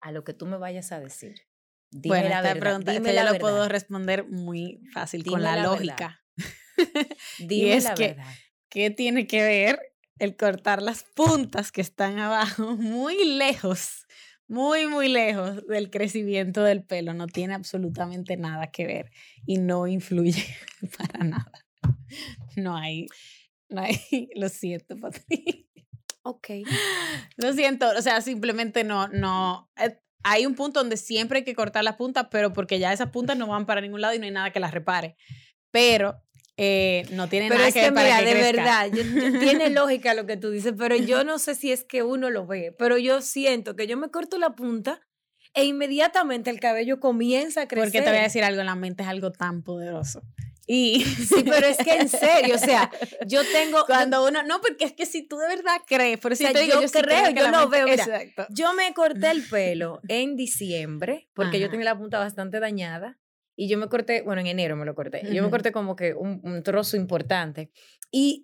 [0.00, 1.47] a lo que tú me vayas a decir.
[1.90, 6.22] Dime bueno, la esta pregunta esta ya lo puedo responder muy fácil con la, lógica.
[7.38, 8.34] Dime es la que, verdad.
[8.68, 9.80] ¿qué tiene que ver
[10.18, 14.06] el cortar las puntas que están abajo muy lejos,
[14.46, 17.14] muy, muy lejos del crecimiento del pelo?
[17.14, 19.10] No tiene absolutamente nada que ver
[19.46, 20.44] y no influye
[20.98, 21.66] para nada.
[22.56, 23.06] No hay,
[23.70, 25.64] no hay, lo siento, Patricia.
[26.22, 26.48] Ok.
[27.36, 29.70] Lo siento, o sea, simplemente no, no.
[30.22, 33.36] Hay un punto donde siempre hay que cortar las puntas, pero porque ya esas puntas
[33.36, 35.16] no van para ningún lado y no hay nada que las repare.
[35.70, 36.22] Pero
[36.56, 38.90] eh, no tiene nada que, ver para de verdad,
[39.40, 42.48] tiene lógica lo que tú dices, pero yo no sé si es que uno lo
[42.48, 45.00] ve, pero yo siento que yo me corto la punta
[45.54, 47.86] e inmediatamente el cabello comienza a crecer.
[47.86, 50.22] Porque te voy a decir algo, la mente es algo tan poderoso.
[50.70, 52.90] Y sí, pero es que en serio, o sea,
[53.26, 56.44] yo tengo cuando uno no, porque es que si tú de verdad crees, por eso
[56.44, 56.50] yo,
[56.92, 58.46] creo, yo lo veo, Exacto.
[58.50, 63.18] yo me corté el pelo en diciembre porque yo tenía la punta bastante dañada
[63.56, 65.22] y yo me corté, bueno, en enero me lo corté.
[65.32, 67.72] Yo me corté como que un, un trozo importante
[68.12, 68.42] y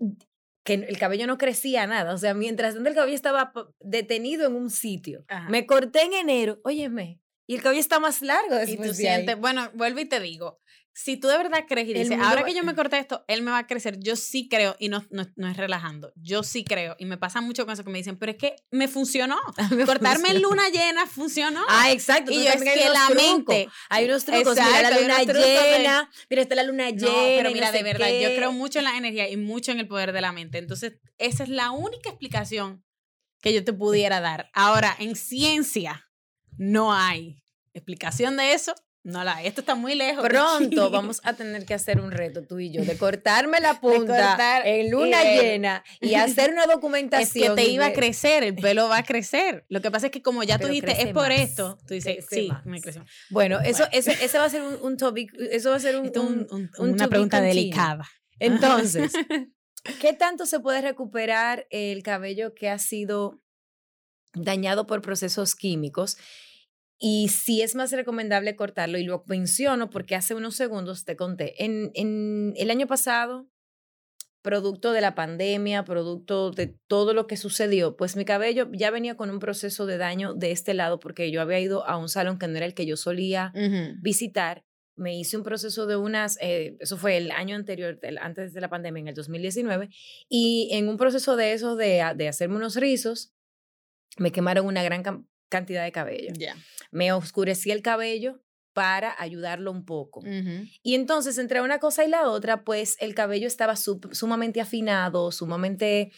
[0.64, 2.14] que el cabello no crecía nada.
[2.14, 5.24] O sea, mientras tanto el cabello estaba detenido en un sitio.
[5.28, 5.48] Ajá.
[5.50, 9.08] Me corté en enero, óyeme, y el cabello está más largo Y después tú de
[9.08, 9.16] ahí.
[9.16, 10.60] sientes, bueno, vuelvo y te digo,
[10.96, 13.50] si tú de verdad crees y dices, ahora que yo me corté esto, él me
[13.50, 16.94] va a crecer, yo sí creo, y no, no, no es relajando, yo sí creo,
[17.00, 19.37] y me pasa mucho con eso que me dicen, pero es que me funcionó,
[19.72, 21.64] Me cortarme en luna llena funcionó.
[21.68, 22.30] Ah, exacto.
[22.30, 24.54] Y yo es que la mente- Hay unos trucos.
[24.66, 27.07] mira la luna de- está la luna llena.
[27.07, 29.88] No, pero mira, de verdad, yo creo mucho en la energía y mucho en el
[29.88, 30.59] poder de la mente.
[30.59, 32.85] Entonces, esa es la única explicación
[33.40, 34.48] que yo te pudiera dar.
[34.54, 36.09] Ahora, en ciencia,
[36.57, 38.74] no hay explicación de eso.
[39.04, 39.42] No la.
[39.42, 40.26] Esto está muy lejos.
[40.26, 44.28] Pronto vamos a tener que hacer un reto tú y yo de cortarme la punta
[44.28, 47.54] cortar en luna llena y hacer una Es documentación.
[47.54, 49.66] que te iba a crecer, el pelo va a crecer.
[49.68, 52.24] Lo que pasa es que como ya tú dijiste, es por más, esto, tú dices,
[52.30, 52.64] sí, más.
[52.64, 53.04] me creció.
[53.28, 53.84] Bueno, eso.
[53.92, 57.08] Ese, ese va a ser un, un topic, eso va a ser un, es una
[57.08, 58.08] pregunta delicada.
[58.38, 59.12] Entonces,
[60.00, 63.42] ¿qué tanto se puede recuperar el cabello que ha sido
[64.32, 66.16] dañado por procesos químicos?
[66.98, 71.62] Y si es más recomendable cortarlo, y lo menciono porque hace unos segundos te conté,
[71.64, 73.48] en, en el año pasado,
[74.42, 79.16] producto de la pandemia, producto de todo lo que sucedió, pues mi cabello ya venía
[79.16, 82.38] con un proceso de daño de este lado porque yo había ido a un salón
[82.38, 83.52] que no era el que yo solía
[84.02, 84.62] visitar,
[84.96, 88.61] me hice un proceso de unas, eh, eso fue el año anterior, el- antes de
[88.61, 89.88] la pandemia, en el 2019,
[90.28, 93.33] y en un proceso de eso, de, a- de hacerme unos rizos,
[94.18, 95.02] me quemaron una gran
[95.54, 96.32] cantidad de cabello.
[96.36, 96.56] Ya.
[96.90, 98.40] Me oscurecí el cabello
[98.72, 100.22] para ayudarlo un poco.
[100.82, 106.10] Y entonces, entre una cosa y la otra, pues el cabello estaba sumamente afinado, sumamente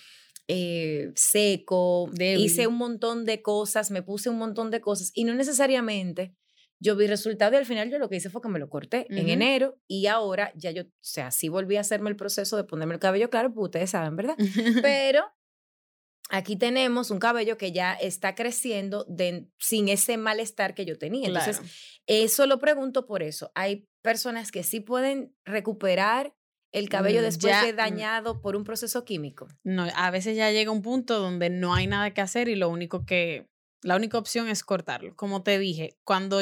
[0.48, 2.44] eh, seco, Débil.
[2.46, 6.34] hice un montón de cosas, me puse un montón de cosas y no necesariamente
[6.78, 9.06] yo vi resultado y al final yo lo que hice fue que me lo corté
[9.08, 12.64] en enero y ahora ya yo, o sea, sí volví a hacerme el proceso de
[12.64, 14.36] ponerme el cabello claro, pues ustedes saben, ¿verdad?
[14.82, 15.24] Pero
[16.30, 21.28] aquí tenemos un cabello que ya está creciendo de- sin ese malestar que yo tenía.
[21.28, 21.72] Entonces, Claro.
[22.06, 23.52] eso lo pregunto por eso.
[23.54, 26.34] Hay personas que sí pueden recuperar
[26.72, 27.76] el cabello Mm, después ya, de mm.
[27.76, 29.48] dañado por un proceso químico.
[29.64, 32.68] No, a veces ya llega un punto donde no hay nada que hacer y lo
[32.68, 33.48] único que,
[33.82, 35.14] la única opción es cortarlo.
[35.16, 36.40] Como te dije, cuando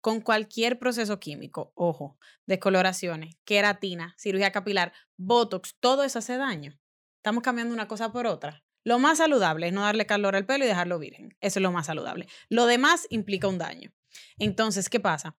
[0.00, 6.78] con cualquier proceso químico, ojo, descoloraciones, queratina, cirugía capilar, botox, todo eso hace daño.
[7.18, 8.61] Estamos cambiando una cosa por otra.
[8.84, 11.36] Lo más saludable es no darle calor al pelo y dejarlo virgen.
[11.40, 12.26] Eso es lo más saludable.
[12.48, 13.92] Lo demás implica un daño.
[14.38, 15.36] Entonces, ¿qué pasa?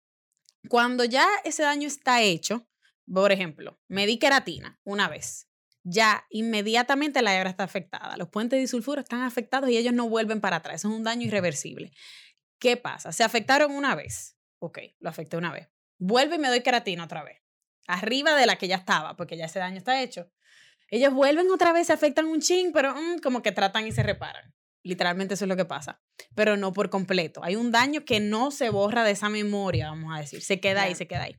[0.70, 2.68] Cuando ya ese daño está hecho,
[3.12, 5.50] por ejemplo, me di queratina una vez,
[5.84, 8.16] ya inmediatamente la hebra está afectada.
[8.16, 10.76] Los puentes disulfuro están afectados y ellos no vuelven para atrás.
[10.76, 11.92] Eso es un daño irreversible.
[12.60, 13.12] ¿Qué pasa?
[13.12, 14.38] Se afectaron una vez.
[14.60, 15.70] Ok, lo afecté una vez.
[16.00, 17.42] Vuelvo y me doy queratina otra vez.
[17.88, 20.32] Arriba de la que ya estaba, porque ya ese daño está hecho.
[20.94, 24.04] Ellos vuelven otra vez, se afectan un chin, pero mm, como que tratan y se
[24.04, 24.54] reparan.
[24.84, 26.00] Literalmente eso es lo que pasa.
[26.36, 27.44] Pero no por completo.
[27.44, 30.44] Hay un daño que no se borra de esa memoria, vamos a decir.
[30.44, 31.36] Se queda ahí, se queda ahí.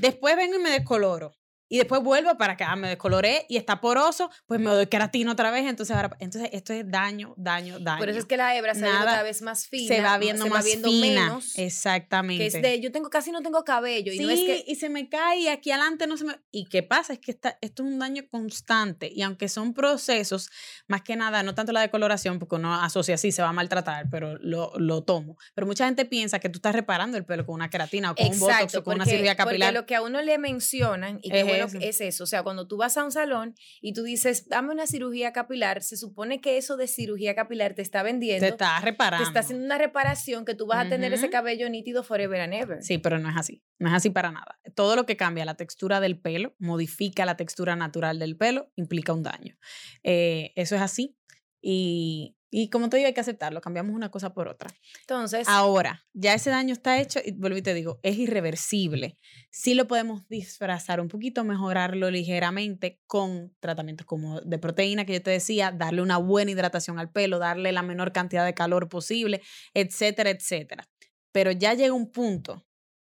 [0.00, 1.32] Después vengo y me descoloro.
[1.72, 5.32] Y después vuelvo para que ah, me descoloré y está poroso, pues me doy queratina
[5.32, 5.64] otra vez.
[5.66, 7.98] Entonces, ahora, entonces esto es daño, daño, daño.
[7.98, 9.94] Por eso es que la hebra se Nada- cada vez más fina.
[9.94, 11.06] se va viendo se más va viendo fina.
[11.28, 11.58] menos.
[11.58, 12.42] Exactamente.
[12.42, 14.12] Que es de, yo tengo casi no tengo cabello.
[14.12, 14.64] Y Sí, no es que.
[14.66, 16.34] y se me cae y aquí adelante no se me...
[16.50, 17.14] ¿Y qué pasa?
[17.14, 20.50] Es que está, esto es un daño constante y aunque son procesos,
[20.88, 24.10] más que nada, no tanto la decoloración, porque uno asocia así, se va a maltratar,
[24.10, 25.38] pero lo, lo tomo.
[25.54, 28.26] Pero mucha gente piensa que tú estás reparando el pelo con una queratina o con
[28.26, 29.70] un botox o con una cirugía capilar.
[29.70, 32.26] Porque lo que a uno le mencionan, y qué Es bueno que es eso, o
[32.26, 35.96] sea, cuando tú vas a un salón y tú dices, dame una cirugía capilar, se
[35.96, 39.24] supone que eso de cirugía capilar te está vendiendo, Te está reparando.
[39.24, 42.54] te está haciendo una reparación que tú vas a tener ese cabello nítido forever and
[42.54, 42.82] ever.
[42.82, 43.62] Sí, pero no es así.
[43.78, 44.58] No es así para nada.
[44.74, 49.12] Todo lo que cambia la textura del pelo, modifica la textura natural del pelo, implica
[49.12, 49.56] un daño.
[50.02, 51.16] Eh, eso es así.
[51.60, 53.62] Y, y como te digo, hay que aceptarlo.
[53.62, 54.68] Cambiamos una cosa por otra.
[55.00, 59.16] Entonces, Ahora, ya ese daño está hecho y vuelvo y te digo, es irreversible.
[59.50, 65.22] Sí lo podemos disfrazar un poquito, mejorarlo ligeramente con tratamientos como de proteína que yo
[65.22, 69.40] te decía, darle una buena hidratación al pelo, darle la menor cantidad de calor posible,
[69.72, 70.86] etcétera, etcétera.
[71.32, 72.66] Pero ya llega un punto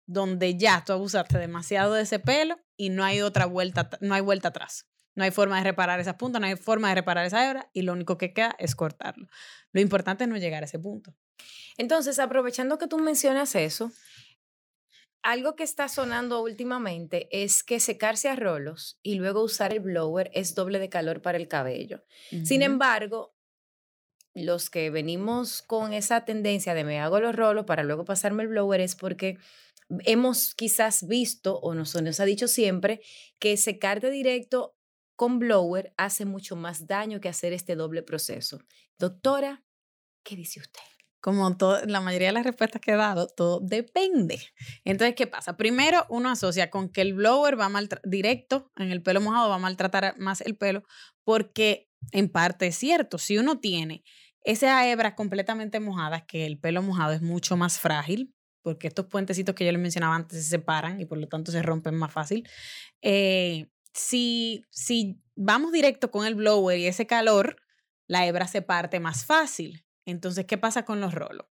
[0.05, 4.21] donde ya tú abusaste demasiado de ese pelo y no hay otra vuelta, no hay
[4.21, 4.90] vuelta atrás.
[5.15, 7.83] No hay forma de reparar esas puntas, no hay forma de reparar esa hebra y
[7.83, 9.27] lo único que queda es cortarlo.
[9.73, 11.15] Lo importante es no llegar a ese punto.
[11.77, 13.93] entonces, aprovechando que tú mencionas eso,
[15.23, 20.31] algo que está sonando últimamente es que secarse a rolos y luego usar el blower
[20.35, 22.05] es doble de calor para el cabello.
[22.45, 23.35] Sin embargo,
[24.35, 28.49] los que venimos con esa tendencia de me hago los rolos para luego pasarme el
[28.49, 29.39] blower es porque
[30.05, 33.03] hemos quizás visto o nos, nos ha dicho siempre
[33.39, 34.77] que secarte directo
[35.21, 38.59] con blower hace mucho más daño que hacer este doble proceso.
[38.99, 39.63] Doctora,
[40.23, 40.81] ¿qué dice usted?
[41.21, 44.41] como todo, la mayoría de las respuestas que he dado, todo depende.
[44.83, 45.59] Entonces, ¿qué pasa?
[45.59, 47.71] Primero, uno asocia con que el blower va
[48.05, 50.85] directo en el pelo mojado, va a maltratar más el pelo,
[51.23, 54.03] porque en parte es cierto, si uno tiene
[54.43, 59.55] esa hebra completamente mojada, que el pelo mojado es mucho más frágil, porque estos puentecitos
[59.55, 62.49] que yo les mencionaba antes se separan y por lo tanto se rompen más fácil.
[63.03, 67.57] Eh, si, si vamos directo con el blower y ese calor,
[68.07, 69.85] la hebra se parte más fácil.
[70.05, 71.47] Entonces, ¿qué pasa con los rolos?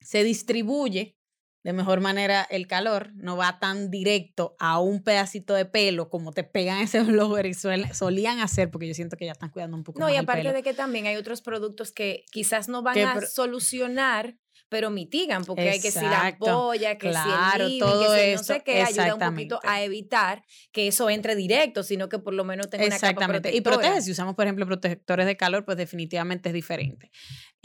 [0.00, 1.19] Se distribuye
[1.62, 6.32] de mejor manera el calor, no va tan directo a un pedacito de pelo como
[6.32, 9.84] te pegan ese blower y solían hacer, porque yo siento que ya están cuidando un
[9.84, 10.12] poco no, más.
[10.12, 14.36] No, y aparte de que también hay otros productos que quizás no van a solucionar
[14.70, 18.42] pero mitigan, porque hay que si la ampolla, que claro, si el todo que no
[18.42, 22.44] sé qué, ayuda un poquito a evitar que eso entre directo, sino que por lo
[22.44, 23.54] menos tenga una capa protectora.
[23.56, 27.10] Y protege, si usamos, por ejemplo, protectores de calor, pues definitivamente es diferente.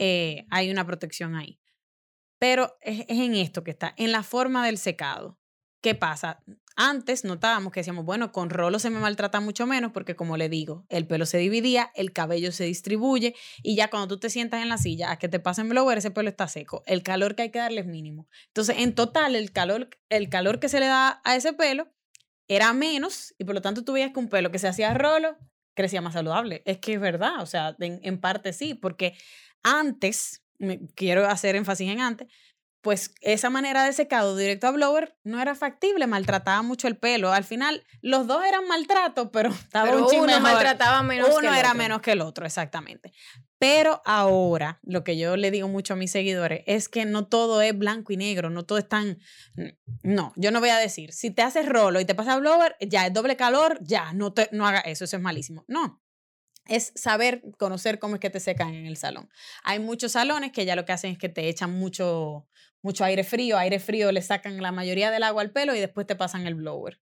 [0.00, 1.60] Eh, hay una protección ahí.
[2.38, 5.38] Pero es, en esto que está, en la forma del secado.
[5.82, 6.42] ¿Qué pasa?
[6.74, 10.48] Antes notábamos que decíamos, bueno, con rolo se me maltrata mucho menos porque como le
[10.48, 14.62] digo, el pelo se dividía, el cabello se distribuye y ya cuando tú te sientas
[14.62, 16.82] en la silla a que te pasen blower, ese pelo está seco.
[16.86, 18.28] El calor que hay que darle es mínimo.
[18.48, 21.88] Entonces, en total, el calor, el calor que se le da a ese pelo
[22.48, 25.36] era menos y por lo tanto tú veías que un pelo que se hacía rolo
[25.74, 26.62] crecía más saludable.
[26.66, 29.14] Es que es verdad, o sea, en parte sí, porque
[29.62, 30.42] antes,
[30.94, 32.28] quiero hacer énfasis en antes,
[32.86, 37.32] pues esa manera de secado directo a blower no era factible, maltrataba mucho el pelo.
[37.32, 41.74] Al final, los dos eran maltrato, pero estaba pero un uno maltrataba menos uno era
[41.74, 43.12] menos que el otro, exactamente.
[43.58, 47.60] Pero ahora, lo que yo le digo mucho a mis seguidores es que no todo
[47.60, 49.18] es blanco y negro, no todo es tan...
[50.04, 53.04] No, yo no voy a decir, si te haces rolo y te pasa blower, ya
[53.04, 55.64] es doble calor, ya, no, te, no haga eso, eso es malísimo.
[55.66, 56.00] No,
[56.68, 59.28] es saber, conocer cómo es que te secan en el salón.
[59.62, 62.46] Hay muchos salones que ya lo que hacen es que te echan mucho,
[62.82, 66.06] mucho aire frío, aire frío le sacan la mayoría del agua al pelo y después
[66.06, 67.00] te pasan el blower.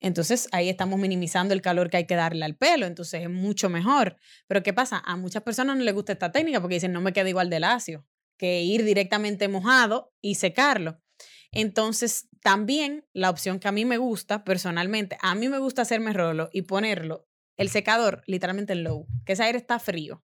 [0.00, 3.68] Entonces ahí estamos minimizando el calor que hay que darle al pelo, entonces es mucho
[3.68, 4.16] mejor.
[4.46, 5.02] Pero ¿qué pasa?
[5.04, 7.60] A muchas personas no les gusta esta técnica porque dicen no me queda igual de
[7.60, 8.06] lacio
[8.38, 11.02] que ir directamente mojado y secarlo.
[11.50, 16.12] Entonces, también la opción que a mí me gusta personalmente, a mí me gusta hacerme
[16.12, 17.27] rolo y ponerlo
[17.58, 20.24] el secador literalmente en low, que ese aire está frío.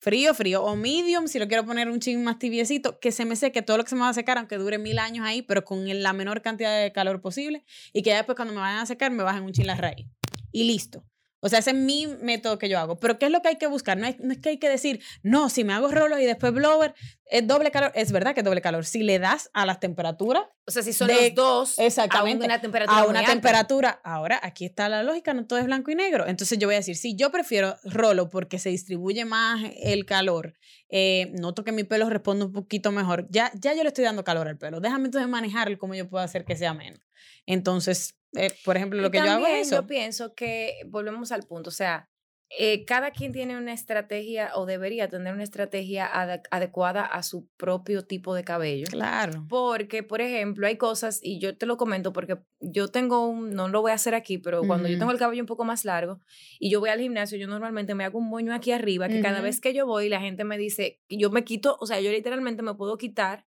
[0.00, 0.62] Frío, frío.
[0.62, 3.78] O medium, si lo quiero poner un ching más tibiecito, que se me seque todo
[3.78, 6.12] lo que se me va a secar, aunque dure mil años ahí, pero con la
[6.12, 7.64] menor cantidad de calor posible.
[7.94, 10.06] Y que ya después cuando me vayan a secar, me bajen un chin la raíz.
[10.52, 11.06] Y listo.
[11.44, 12.98] O sea, ese es mi método que yo hago.
[12.98, 13.98] Pero ¿qué es lo que hay que buscar?
[13.98, 16.94] No, es que hay que decir, no, si me hago rolos y después blower,
[17.26, 17.92] es doble calor.
[17.94, 18.86] Es verdad que es doble calor.
[18.86, 20.44] Si le das a las temperaturas.
[20.66, 22.98] O sea, si son los dos exactamente, a una temperatura.
[22.98, 24.00] A una temperatura.
[24.04, 26.26] Ahora, aquí está la lógica, no todo es blanco y negro.
[26.26, 30.54] Entonces yo voy a decir, si yo prefiero rolo porque se distribuye más el calor,
[30.88, 34.24] eh, noto que mi pelo responde un poquito mejor, ya, ya yo le estoy dando
[34.24, 34.80] calor al pelo.
[34.80, 37.00] Déjame entonces manejarlo como yo puedo hacer que sea menos.
[37.44, 39.76] Entonces, eh, por ejemplo, lo que yo hago es eso.
[39.76, 42.08] Yo pienso que volvemos al punto, o sea,
[42.56, 46.08] eh, cada quien tiene una estrategia o debería tener una estrategia
[46.50, 48.86] adecuada a su propio tipo de cabello.
[48.90, 49.44] Claro.
[49.48, 53.68] Porque, por ejemplo, hay cosas, y yo te lo comento porque yo tengo un, no
[53.68, 56.20] lo voy a hacer aquí, pero cuando yo tengo el cabello un poco más largo
[56.60, 59.40] y yo voy al gimnasio, yo normalmente me hago un moño aquí arriba, que cada
[59.40, 62.62] vez que yo voy, la gente me dice, yo me quito, o sea, yo literalmente
[62.62, 63.46] me puedo quitar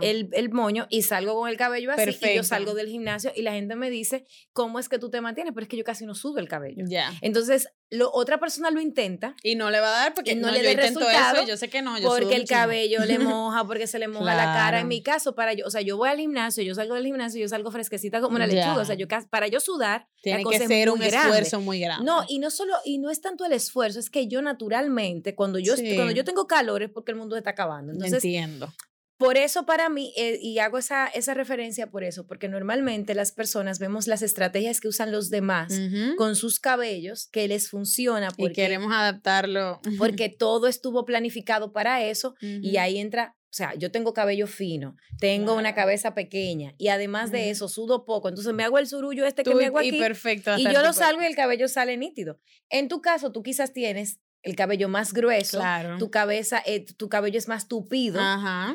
[0.00, 3.42] el, el, moño y salgo con el cabello así y yo salgo del gimnasio y
[3.42, 5.52] la gente me dice, ¿cómo es que tú te mantienes?
[5.54, 6.84] Pero es que yo casi no sudo el cabello.
[7.20, 9.34] Entonces, lo, otra persona lo intenta.
[9.42, 11.46] Y no le va a dar porque no, le da resultado.
[11.46, 11.98] yo sé que no.
[11.98, 14.80] Yo porque el cabello le moja, porque se le moja la cara.
[14.80, 17.40] En mi caso, para yo, o sea, yo voy al gimnasio, yo salgo del gimnasio,
[17.40, 18.78] yo salgo fresquecita como una lechuga.
[18.78, 22.04] O sea, yo para yo sudar, tiene que ser un esfuerzo muy grande.
[22.04, 25.58] No, y no solo, y no es tanto el esfuerzo, es que yo naturalmente, cuando
[25.58, 27.92] yo, cuando yo tengo calor es porque el mundo está acabando.
[27.92, 28.72] Entonces, Entiendo.
[29.18, 33.32] Por eso para mí, eh, y hago esa, esa referencia por eso, porque normalmente las
[33.32, 35.74] personas vemos las estrategias que usan los demás
[36.16, 38.28] con sus cabellos, que les funciona.
[38.30, 39.80] Porque, y queremos adaptarlo.
[39.98, 44.96] Porque todo estuvo planificado para eso y ahí entra, o sea, yo tengo cabello fino,
[45.18, 49.26] tengo una cabeza pequeña y además de eso sudo poco, entonces me hago el surullo
[49.26, 49.96] este que me hago aquí.
[49.96, 52.38] Y, perfecto, y yo lo salgo y el cabello sale nítido.
[52.70, 55.60] En tu caso, tú quizás tienes el cabello más grueso,
[55.98, 58.20] tu cabeza, eh, tu cabello es más tupido.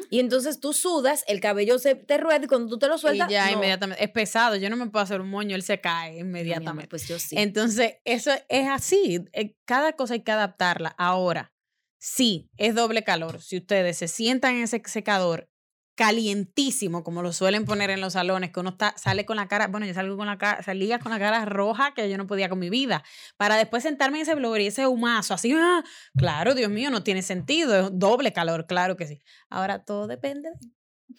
[0.09, 3.29] Y entonces tú sudas, el cabello se te rueda y cuando tú te lo sueltas.
[3.29, 4.03] ya inmediatamente.
[4.03, 6.89] Es pesado, yo no me puedo hacer un moño, él se cae inmediatamente.
[6.89, 7.35] pues yo sí.
[7.37, 9.25] Entonces, eso es así.
[9.33, 10.89] Eh, cada cosa hay que adaptarla.
[10.97, 11.53] Ahora,
[11.99, 13.41] sí, es doble calor.
[13.41, 15.49] Si ustedes se sientan en ese secador
[15.95, 19.67] calientísimo, como lo suelen poner en los salones, que uno está, sale con la cara,
[19.67, 22.49] bueno, yo salgo con la cara, salía con la cara roja que yo no podía
[22.49, 23.03] con mi vida,
[23.37, 25.83] para después sentarme en ese blower y ese humazo, así, ¡ah!
[26.17, 29.21] claro, Dios mío, no tiene sentido, es doble calor, claro que sí.
[29.49, 30.49] Ahora todo depende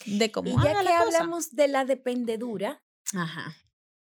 [0.06, 1.18] de cómo y ya haga que la cosa.
[1.18, 2.82] hablamos de la dependedura,
[3.14, 3.54] Ajá.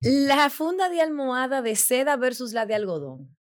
[0.01, 3.37] la funda de almohada de seda versus la de algodón.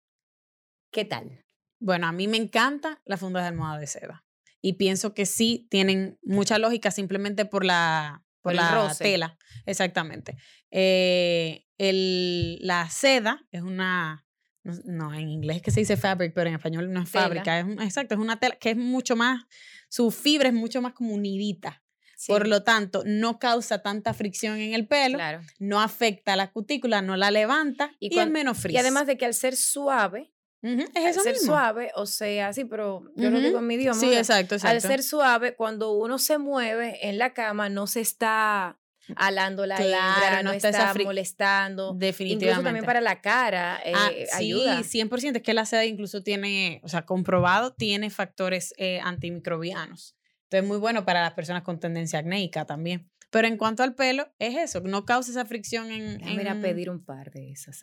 [0.92, 1.44] ¿Qué tal?
[1.80, 4.24] Bueno, a mí me encanta la funda de almohada de seda.
[4.62, 9.04] Y pienso que sí tienen mucha lógica simplemente por la, por la roce.
[9.04, 9.38] tela.
[9.66, 10.36] Exactamente.
[10.70, 14.26] Eh, el, la seda es una.
[14.62, 17.24] No, no, en inglés es que se dice fabric, pero en español no es Tela.
[17.24, 17.60] fábrica.
[17.60, 19.44] Es, exacto, es una tela que es mucho más.
[19.88, 21.82] Su fibra es mucho más como unidita.
[22.26, 25.40] Por lo tanto, no causa tanta fricción en el pelo, claro.
[25.58, 28.74] no afecta a la cutícula, no la levanta Y y, es menos frizz.
[28.74, 30.30] Y además de que al ser suave,
[30.62, 31.46] Ujú, es al ser mismo.
[31.54, 33.46] suave, o sea, sí, pero yo lo Ujú.
[33.46, 33.98] digo en mi idioma.
[33.98, 34.74] Sí, exacto, exacto.
[34.74, 38.78] Al ser suave, cuando uno se mueve en la cama, no se está
[39.16, 41.94] alando la Claro, no no está está, molestando.
[41.94, 42.44] Definitivamente.
[42.46, 44.82] Incluso también para la cara eh, Ah, ayuda.
[44.84, 45.36] Sí, 100%.
[45.38, 50.16] Es que la seda incluso tiene, o sea, comprobado, tiene factores eh, antimicrobianos.
[50.44, 53.10] Entonces, muy bueno para las personas con tendencia acnéica también.
[53.30, 56.20] Pero en cuanto al pelo, es eso, no causa esa fricción en...
[56.20, 57.80] En- pedir un par de esas.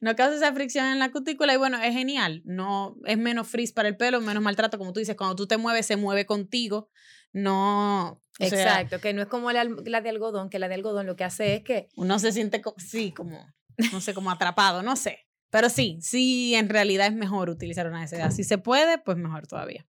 [0.00, 2.42] No causa esa fricción en la cutícula y bueno, es genial.
[2.44, 4.78] No, es menos frizz para el pelo, menos maltrato.
[4.78, 6.88] Como tú dices, cuando tú te mueves, se mueve contigo.
[7.32, 8.20] No...
[8.38, 11.16] sea, Exacto, que no es como la, la de algodón, que la de algodón lo
[11.16, 13.46] que hace es que uno se siente, co- sí, como,
[13.92, 15.26] no sé, como atrapado, no sé.
[15.50, 18.30] Pero sí, sí, en realidad es mejor utilizar una de seda.
[18.30, 19.86] Si se puede, pues mejor todavía.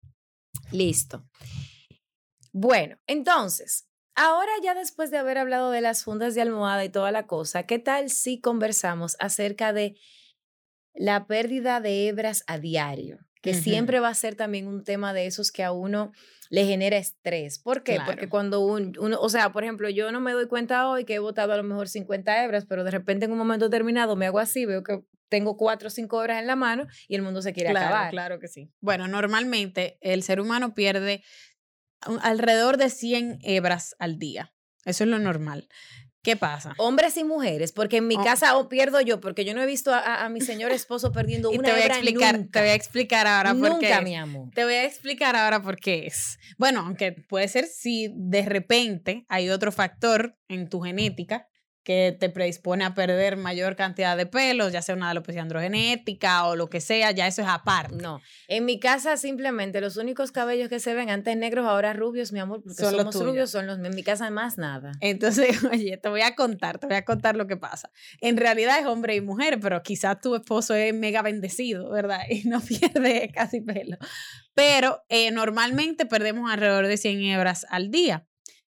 [0.72, 1.24] Listo.
[2.52, 3.86] Bueno, entonces,
[4.20, 7.64] ahora ya después de haber hablado de las fundas de almohada y toda la cosa,
[7.64, 9.96] ¿qué tal si conversamos acerca de
[10.94, 13.18] la pérdida de hebras a diario?
[13.42, 16.12] Que siempre va a ser también un tema de esos que a uno
[16.50, 17.58] le genera estrés.
[17.58, 17.98] ¿Por qué?
[18.04, 21.14] Porque cuando un- uno, o sea, por ejemplo, yo no me doy cuenta hoy que
[21.14, 24.26] he botado a lo mejor 50 hebras, pero de repente en un momento determinado me
[24.26, 25.00] hago así, veo que
[25.30, 28.10] tengo cuatro o cinco hebras en la mano y el mundo se quiere Claro, acabar.
[28.10, 28.68] claro que sí.
[28.82, 31.22] Bueno, normalmente el ser humano pierde
[32.22, 34.52] alrededor de 100 hebras al día.
[34.84, 35.68] Eso es lo normal.
[36.22, 36.74] ¿Qué pasa?
[36.76, 38.22] Hombres y mujeres, porque en mi Oh.
[38.22, 41.12] casa o pierdo yo, porque yo no he visto a, a- a mi señor esposo
[41.12, 42.50] perdiendo Y una te voy a explicar, nunca.
[42.52, 43.68] te voy a explicar ahora por qué.
[43.88, 44.04] nunca, es.
[44.04, 44.50] mi amor.
[44.54, 46.38] Te voy a explicar ahora por qué es.
[46.58, 51.46] Bueno, aunque puede ser si de repente hay otro factor en tu genética
[51.82, 56.56] que te predispone a perder mayor cantidad de pelos, ya sea una alopecia androgenética o
[56.56, 57.96] lo que sea, ya eso es aparte.
[57.96, 62.32] No, en mi casa simplemente los únicos cabellos que se ven antes negros, ahora rubios,
[62.32, 63.28] mi amor, porque Son los somos tuyos.
[63.28, 64.92] rubios, son los en mi casa más nada.
[65.00, 67.90] Entonces, oye, te voy a contar, te voy a contar lo que pasa.
[68.20, 72.20] En realidad es hombre y mujer, pero quizás tu esposo es mega bendecido, ¿verdad?
[72.30, 73.96] Y no pierde casi pelo.
[74.54, 78.26] Pero eh, normalmente perdemos alrededor de 100 hebras al día.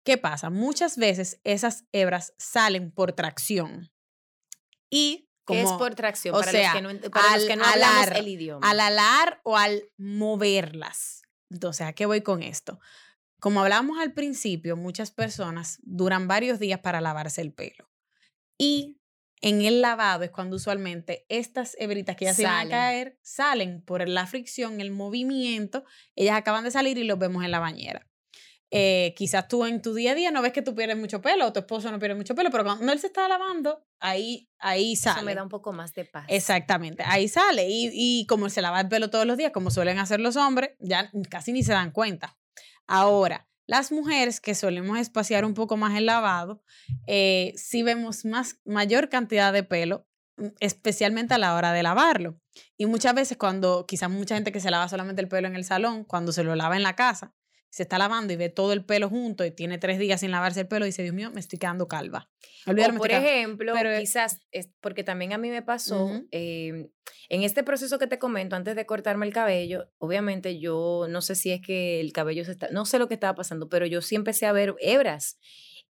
[0.06, 0.52] ¿Qué pasa?
[0.52, 3.92] Muchas veces esas hebras salen por tracción.
[4.90, 6.36] Y ¿Qué es por tracción?
[6.36, 8.70] o para sea, los que no, para los al que no hablamos alar, el idioma.
[8.70, 11.24] al alar o al moverlas.
[11.50, 12.80] Entonces, ¿a qué voy con esto?
[13.40, 17.90] Como hablamos al principio, muchas personas duran varios días para lavarse el pelo.
[18.60, 19.00] Y
[19.42, 23.82] en el lavado es cuando usualmente estas hebritas que ya se van a caer salen
[23.82, 25.84] por la fricción, el movimiento.
[26.16, 28.08] Ellas acaban de salir y los vemos en la bañera.
[28.78, 31.48] Eh, quizás tú en tu día a día no ves que tú pierdes mucho pelo
[31.48, 34.98] o tu esposo no pierde mucho pelo, pero cuando él se está lavando, ahí, ahí
[34.98, 35.20] sale.
[35.20, 36.26] Eso me da un poco más de paz.
[36.28, 37.70] Exactamente, ahí sale.
[37.70, 40.72] Y, y como se lava el pelo todos los días, como suelen hacer los hombres,
[40.80, 42.38] ya casi ni se dan cuenta.
[42.88, 46.62] Ahora, las mujeres que solemos espaciar un poco más el lavado,
[47.08, 50.08] eh, sí vemos más, mayor cantidad de pelo,
[50.38, 52.40] mm, especialmente a la hora de lavarlo.
[52.78, 55.64] Y muchas veces cuando, quizás mucha gente que se lava solamente el pelo en el
[55.64, 57.34] salón, cuando se lo lava en la casa,
[57.76, 60.62] se está lavando y ve todo el pelo junto y tiene tres días sin lavarse
[60.62, 62.30] el pelo, dice, Dios mío, me estoy quedando calva.
[62.66, 66.88] Olvídalo, O por ejemplo, pero quizás, es porque también a mí me pasó, eh,
[67.28, 71.36] en este proceso que te comento, antes de cortarme el cabello, obviamente yo no sé
[71.36, 74.02] si es que el cabello se está, no sé lo que estaba pasando, pero yo
[74.02, 75.38] sí empecé a ver hebras.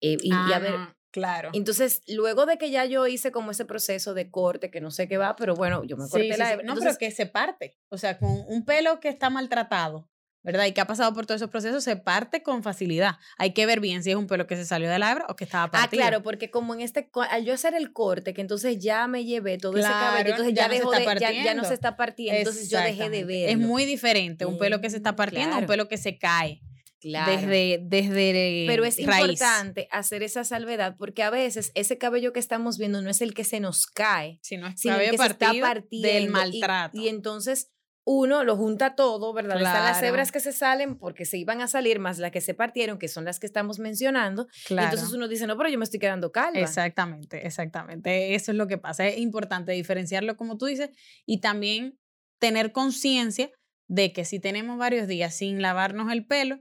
[0.01, 1.51] eh, y, y a Ah, ver, no, claro.
[1.53, 5.07] entonces, luego de que ya yo hice como ese proceso de corte, que no sé
[5.07, 6.53] qué va, pero bueno, yo me Sí, corté sí, la sí.
[6.55, 6.65] hebra.
[6.65, 7.77] No, entonces, pero que se parte.
[7.91, 10.09] O sea, con un pelo que está maltratado,
[10.45, 10.67] ¿verdad?
[10.67, 13.17] Y que ha pasado por todos esos procesos, se parte con facilidad.
[13.39, 15.35] Hay que ver bien si es un pelo que se salió de la hebra o
[15.35, 16.01] que estaba Ah, partido.
[16.03, 19.59] claro, porque como en este, al yo hacer el corte, que entonces ya me llevé
[19.59, 21.35] todo ese Claro, cabello, entonces ya ya, no se dejó está de, ya, ya no
[21.63, 21.65] partiendo.
[21.69, 23.49] se está partiendo, entonces yo dejé de ver.
[23.49, 25.67] Es muy diferente un pelo que se está Mm, partiendo a un claro.
[25.73, 26.61] pelo que se cae
[27.01, 27.33] claro.
[27.33, 29.29] desde, desde Pero es raíz.
[29.31, 33.35] importante hacer esa salvedad porque a veces ese cabello que estamos viendo no es el
[33.35, 36.09] que se nos cae, Si no es sino el que se está partido partiendo.
[36.09, 36.99] del y- maltrato.
[36.99, 37.71] Y, entonces
[38.05, 39.57] uno lo junta todo, ¿verdad?
[39.57, 42.55] Están las hebras que se salen porque se iban a salir, más las que se
[42.55, 44.47] partieron, que son las que estamos mencionando.
[44.67, 44.91] Claro.
[44.91, 46.61] entonces uno dice, no, pero yo me estoy quedando calva.
[46.61, 48.35] Exactamente, exactamente.
[48.35, 49.07] Eso es lo que pasa.
[49.07, 50.91] Es importante diferenciarlo, como tú dices,
[51.25, 51.99] y también
[52.39, 53.51] tener conciencia
[53.89, 56.61] de que si tenemos varios días sin lavarnos el pelo,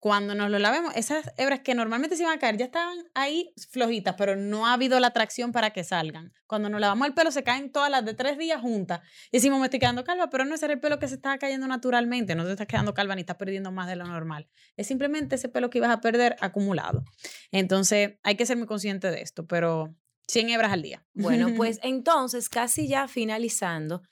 [0.00, 3.52] cuando nos lo lavemos, esas hebras que normalmente se iban a caer ya estaban ahí
[3.68, 6.32] flojitas, pero no ha habido la atracción para que salgan.
[6.46, 9.00] Cuando nos lavamos el pelo se caen todas las de tres días juntas.
[9.30, 11.66] Y decimos, me estoy quedando calva, pero no es el pelo que se está cayendo
[11.66, 14.48] naturalmente, no te estás quedando calva ni estás perdiendo más de lo normal.
[14.74, 17.04] Es simplemente ese pelo que ibas a perder acumulado.
[17.52, 19.94] Entonces hay que ser muy consciente de esto, pero
[20.28, 21.04] 100 hebras al día.
[21.12, 24.02] Bueno, pues entonces, casi ya finalizando,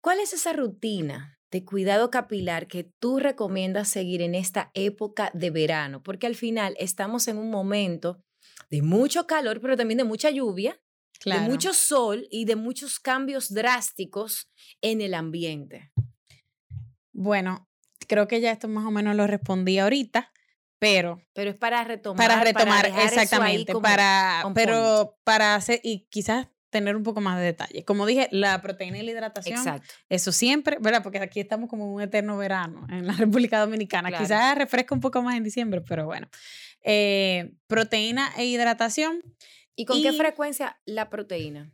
[0.00, 5.50] ¿cuál es esa rutina de cuidado capilar que tú recomiendas seguir en esta época de
[5.50, 6.02] verano?
[6.02, 8.20] Porque al final estamos en un momento
[8.70, 10.80] de mucho calor, pero también de mucha lluvia,
[11.24, 14.50] de mucho sol y de muchos cambios drásticos
[14.82, 15.92] en el ambiente.
[17.12, 17.68] Bueno,
[18.08, 20.32] creo que ya esto más o menos lo respondí ahorita,
[20.80, 26.96] pero pero es para retomar para retomar exactamente para pero para hacer y quizás tener
[26.96, 27.84] un poco más de detalle.
[27.84, 29.94] Como dije, la proteína y la hidratación, Exacto.
[30.08, 31.04] eso siempre, ¿verdad?
[31.04, 34.10] Porque aquí estamos como en un eterno verano en la República Dominicana.
[34.10, 36.28] Quizás refresca un poco más en diciembre, pero bueno.
[36.82, 39.22] Eh, proteína e hidratación.
[39.76, 41.70] ¿Y con qué frecuencia la proteína?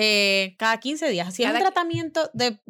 [0.00, 1.34] Eh, cada 15 días.
[1.34, 2.60] Si es un tratamiento de,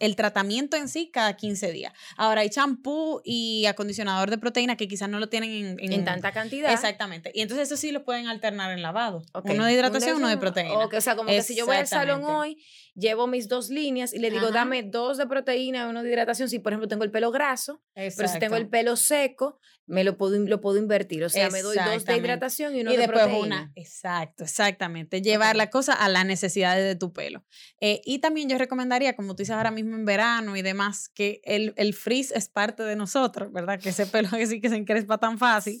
[0.00, 1.92] el tratamiento en sí, cada 15 días.
[2.16, 6.32] Ahora hay champú y acondicionador de proteína que quizás no lo tienen en, en, tanta
[6.32, 6.72] cantidad.
[6.72, 7.30] Exactamente.
[7.34, 9.22] Y entonces eso sí lo pueden alternar en lavado.
[9.44, 10.86] Uno de hidratación, uno de proteína.
[10.86, 12.56] o sea, como que si yo voy al salón hoy,
[12.94, 16.48] llevo mis dos líneas y le digo, dame dos de proteína y uno de hidratación.
[16.48, 19.58] Si, por ejemplo, tengo el pelo graso, pero si tengo el pelo seco,
[19.92, 21.22] me lo puedo, lo puedo invertir.
[21.22, 23.38] O sea, me doy dos de hidratación y uno de proteína.
[23.38, 23.72] Una.
[23.74, 25.20] Exacto, exactamente.
[25.20, 27.44] Llevar la cosa a las necesidades de tu pelo.
[27.78, 31.42] Eh, y también yo recomendaría, como tú dices ahora mismo en verano y demás, que
[31.44, 33.78] el, el frizz es parte de nosotros, ¿verdad?
[33.78, 35.78] Que ese pelo que sí que se encrespa tan fácil.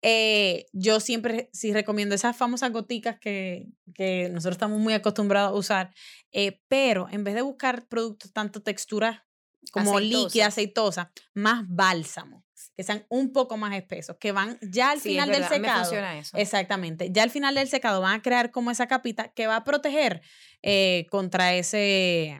[0.00, 5.58] Eh, yo siempre sí recomiendo esas famosas goticas que, que nosotros estamos muy acostumbrados a
[5.58, 5.94] usar,
[6.32, 9.26] eh, pero en vez de buscar productos tanto textura
[9.70, 12.39] como líquida, aceitosa, más bálsamo
[12.80, 15.92] que sean un poco más espesos, que van ya al final del secado.
[16.32, 17.10] Exactamente.
[17.12, 20.22] Ya al final del secado van a crear como esa capita que va a proteger
[20.62, 22.38] eh, contra ese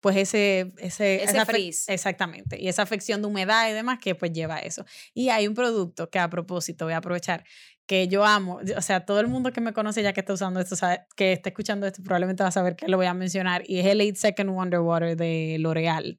[0.00, 1.88] pues ese, ese, ese frizz.
[1.88, 2.60] Exactamente.
[2.60, 4.84] Y esa afección de humedad y demás que pues lleva eso.
[5.14, 7.44] Y hay un producto que a propósito voy a aprovechar
[7.86, 10.58] que yo amo, o sea, todo el mundo que me conoce ya que está usando
[10.58, 13.62] esto, sabe, que está escuchando esto, probablemente va a saber que lo voy a mencionar,
[13.64, 16.18] y es el 8 Second Wonder Water de L'Oreal.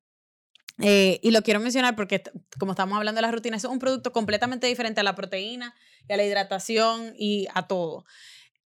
[0.79, 2.23] Eh, y lo quiero mencionar porque,
[2.57, 5.75] como estamos hablando de las rutinas, es un producto completamente diferente a la proteína
[6.07, 8.05] y a la hidratación y a todo.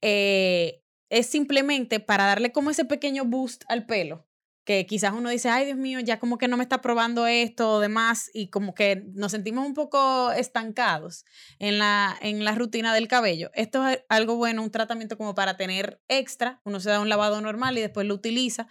[0.01, 4.27] Eh, es simplemente para darle como ese pequeño boost al pelo,
[4.65, 7.73] que quizás uno dice, ay Dios mío, ya como que no me está probando esto
[7.73, 11.23] o demás, y como que nos sentimos un poco estancados
[11.59, 13.51] en la, en la rutina del cabello.
[13.53, 17.39] Esto es algo bueno, un tratamiento como para tener extra, uno se da un lavado
[17.41, 18.67] normal y después lo utiliza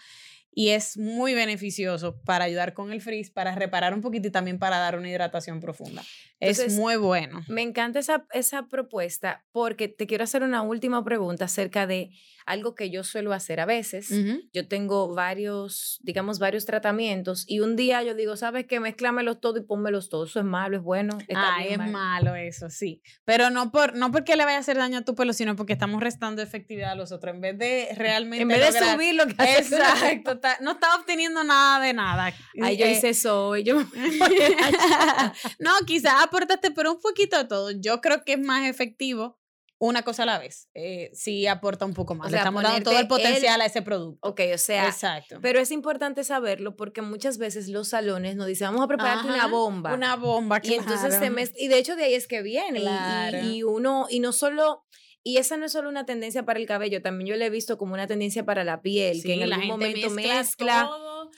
[0.55, 4.59] y es muy beneficioso para ayudar con el frizz, para reparar un poquito y también
[4.59, 6.03] para dar una hidratación profunda.
[6.41, 7.43] es muy bueno.
[7.49, 12.11] Me encanta esa, esa propuesta porque te quiero hacer una última pregunta acerca de
[12.47, 14.11] algo que yo suelo hacer a veces.
[14.53, 18.81] Yo tengo varios, digamos, varios tratamientos y un día yo digo, ¿sabes qué?
[18.81, 20.31] Mezclámelos todos y pónmelos todos.
[20.31, 21.19] Eso es malo, es bueno.
[21.35, 23.03] ah, es malo eso, sí.
[23.25, 25.73] Pero no, por, no porque le vaya a hacer daño a tu pelo, sino porque
[25.73, 27.35] estamos restando efectividad a los otros.
[27.35, 28.43] En vez de realmente...
[28.43, 32.33] En vez de subir lo que Exacto no está obteniendo nada de nada.
[32.61, 33.83] Ay, yo hice eso Yo...
[35.59, 37.71] no, quizás aportaste, pero un poquito de todo.
[37.71, 39.39] Yo creo que es más efectivo
[39.79, 40.69] una cosa a la vez.
[40.75, 42.31] Eh, sí aporta un poco más.
[42.31, 44.29] Le estamos dando todo el potencial a ese producto.
[44.29, 44.87] Ok, o sea.
[44.87, 45.41] Exacto.
[45.43, 49.49] Pero es importante saberlo porque muchas veces los salones nos dicen, vamos a prepararte una
[49.49, 49.93] bomba.
[49.93, 50.77] Una bomba, claro.
[50.77, 52.85] Y entonces se me, Y de hecho de ahí es que viene.
[53.43, 54.85] Y, y, uno, y no solo
[55.25, 57.79] y esa no es solo una tendencia para el cabello, también yo la he visto
[57.79, 60.91] como una tendencia para la piel, que en algún momento mezcla,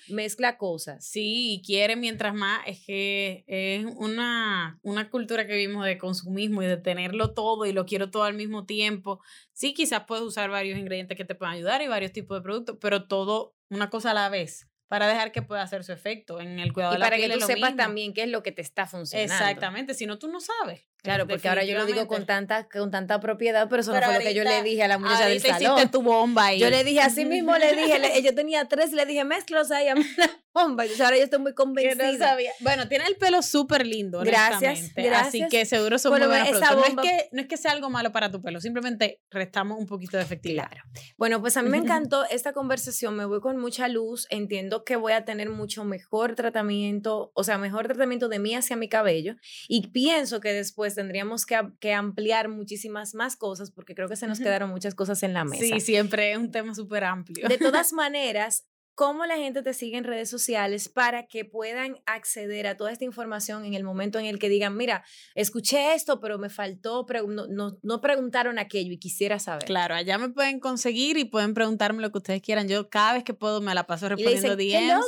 [0.08, 1.04] mezcla, cosas.
[1.04, 6.62] Sí, y quiere mientras más, es que es una, una cultura que vimos de consumismo
[6.62, 9.20] y de tenerlo todo y lo quiero todo al mismo tiempo.
[9.52, 12.78] Sí, quizás puedes usar varios ingredientes que te puedan ayudar y varios tipos de productos,
[12.80, 16.58] pero todo una cosa a la vez para dejar que pueda hacer su efecto en
[16.58, 17.18] el cuidado de la piel.
[17.18, 19.32] Y para que tú sepas también qué es lo que te está funcionando.
[19.32, 20.86] Exactamente, si no tú no sabes.
[21.04, 24.14] Claro, porque ahora yo lo digo con tanta, con tanta propiedad, pero eso no fue
[24.14, 25.76] lo que yo le dije a la muchacha del salón.
[25.76, 26.58] Hiciste tu bomba ahí.
[26.58, 29.94] Yo le dije así mismo, le dije, yo tenía tres, le dije, mezclos ahí a
[30.54, 30.84] bomba.
[30.84, 32.10] Entonces ahora yo estoy muy convencida.
[32.10, 32.52] No sabía.
[32.60, 35.26] Bueno, tiene el pelo súper lindo, Gracias, gracias.
[35.26, 38.10] Así que seguro son muy buenas no, es que, no es que sea algo malo
[38.10, 40.70] para tu pelo, simplemente restamos un poquito de efectividad.
[40.70, 40.84] Claro.
[41.18, 44.96] Bueno, pues a mí me encantó esta conversación, me voy con mucha luz, entiendo que
[44.96, 49.34] voy a tener mucho mejor tratamiento, o sea, mejor tratamiento de mí hacia mi cabello
[49.68, 54.26] y pienso que después tendríamos que que ampliar muchísimas más cosas porque creo que se
[54.26, 55.64] nos quedaron muchas cosas en la mesa.
[55.64, 57.48] Sí, siempre es un tema súper amplio.
[57.48, 62.66] De todas maneras, cómo la gente te sigue en redes sociales para que puedan acceder
[62.66, 66.38] a toda esta información en el momento en el que digan, mira, escuché esto, pero
[66.38, 69.64] me faltó, no, no, preguntaron aquello y quisiera saber.
[69.64, 72.68] Claro, allá me pueden conseguir y pueden preguntarme lo que ustedes quieran.
[72.68, 75.06] Yo cada vez que puedo me la paso respondiendo DMs.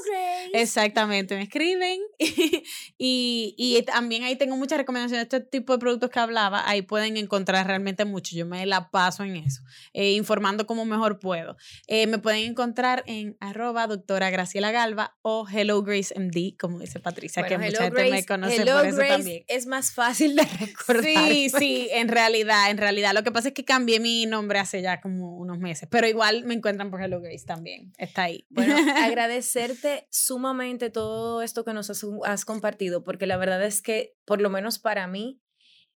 [0.53, 2.01] Exactamente, me escriben
[2.99, 6.68] y, y, también ahí tengo muchas recomendaciones de este tipo de productos que hablaba.
[6.68, 8.34] Ahí pueden encontrar realmente mucho.
[8.34, 9.62] Yo me la paso en eso,
[9.93, 11.57] eh, informando como mejor puedo.
[11.87, 17.00] Eh, me pueden encontrar en arroba doctora Graciela Galva o Hello Grace MD, como dice
[17.00, 19.44] Patricia, que mucha gente me conoce por eso también.
[19.48, 21.04] Es más fácil de recordar.
[21.04, 23.12] Sí, sí, en realidad, en realidad.
[23.12, 26.44] Lo que pasa es que cambié mi nombre hace ya como unos meses, pero igual
[26.44, 27.92] me encuentran por Hello Grace también.
[27.98, 28.46] Está ahí.
[28.48, 34.40] Bueno, agradecerte sumamente todo esto que nos has, compartido, porque la verdad es que, por
[34.40, 35.42] lo menos para mí,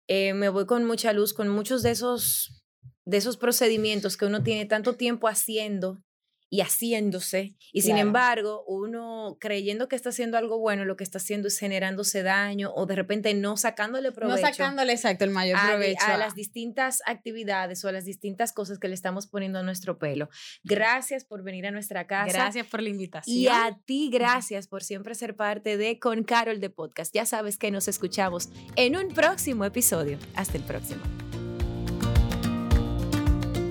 [0.09, 2.61] eh, me voy con mucha luz, con muchos de esos
[3.07, 6.03] de esos procedimientos que uno tiene tanto tiempo haciendo
[6.51, 7.55] y haciéndose.
[7.73, 11.59] Y sin embargo, uno creyendo que está haciendo algo bueno, lo que está haciendo es
[11.59, 14.43] generándose daño o de repente no sacándole provecho.
[14.43, 16.05] No sacándole exacto el mayor provecho.
[16.07, 19.99] A, las distintas actividades o a las distintas cosas que le estamos poniendo a nuestro
[19.99, 20.29] pelo.
[20.65, 22.33] Gracias por venir a nuestra casa.
[22.33, 23.37] Gracias por la invitación.
[23.37, 27.15] Y a ti, gracias por siempre ser parte de Con Carol de Podcast.
[27.15, 30.19] Ya sabes que nos escuchamos en un próximo episodio.
[30.35, 31.30] Hasta el próximo.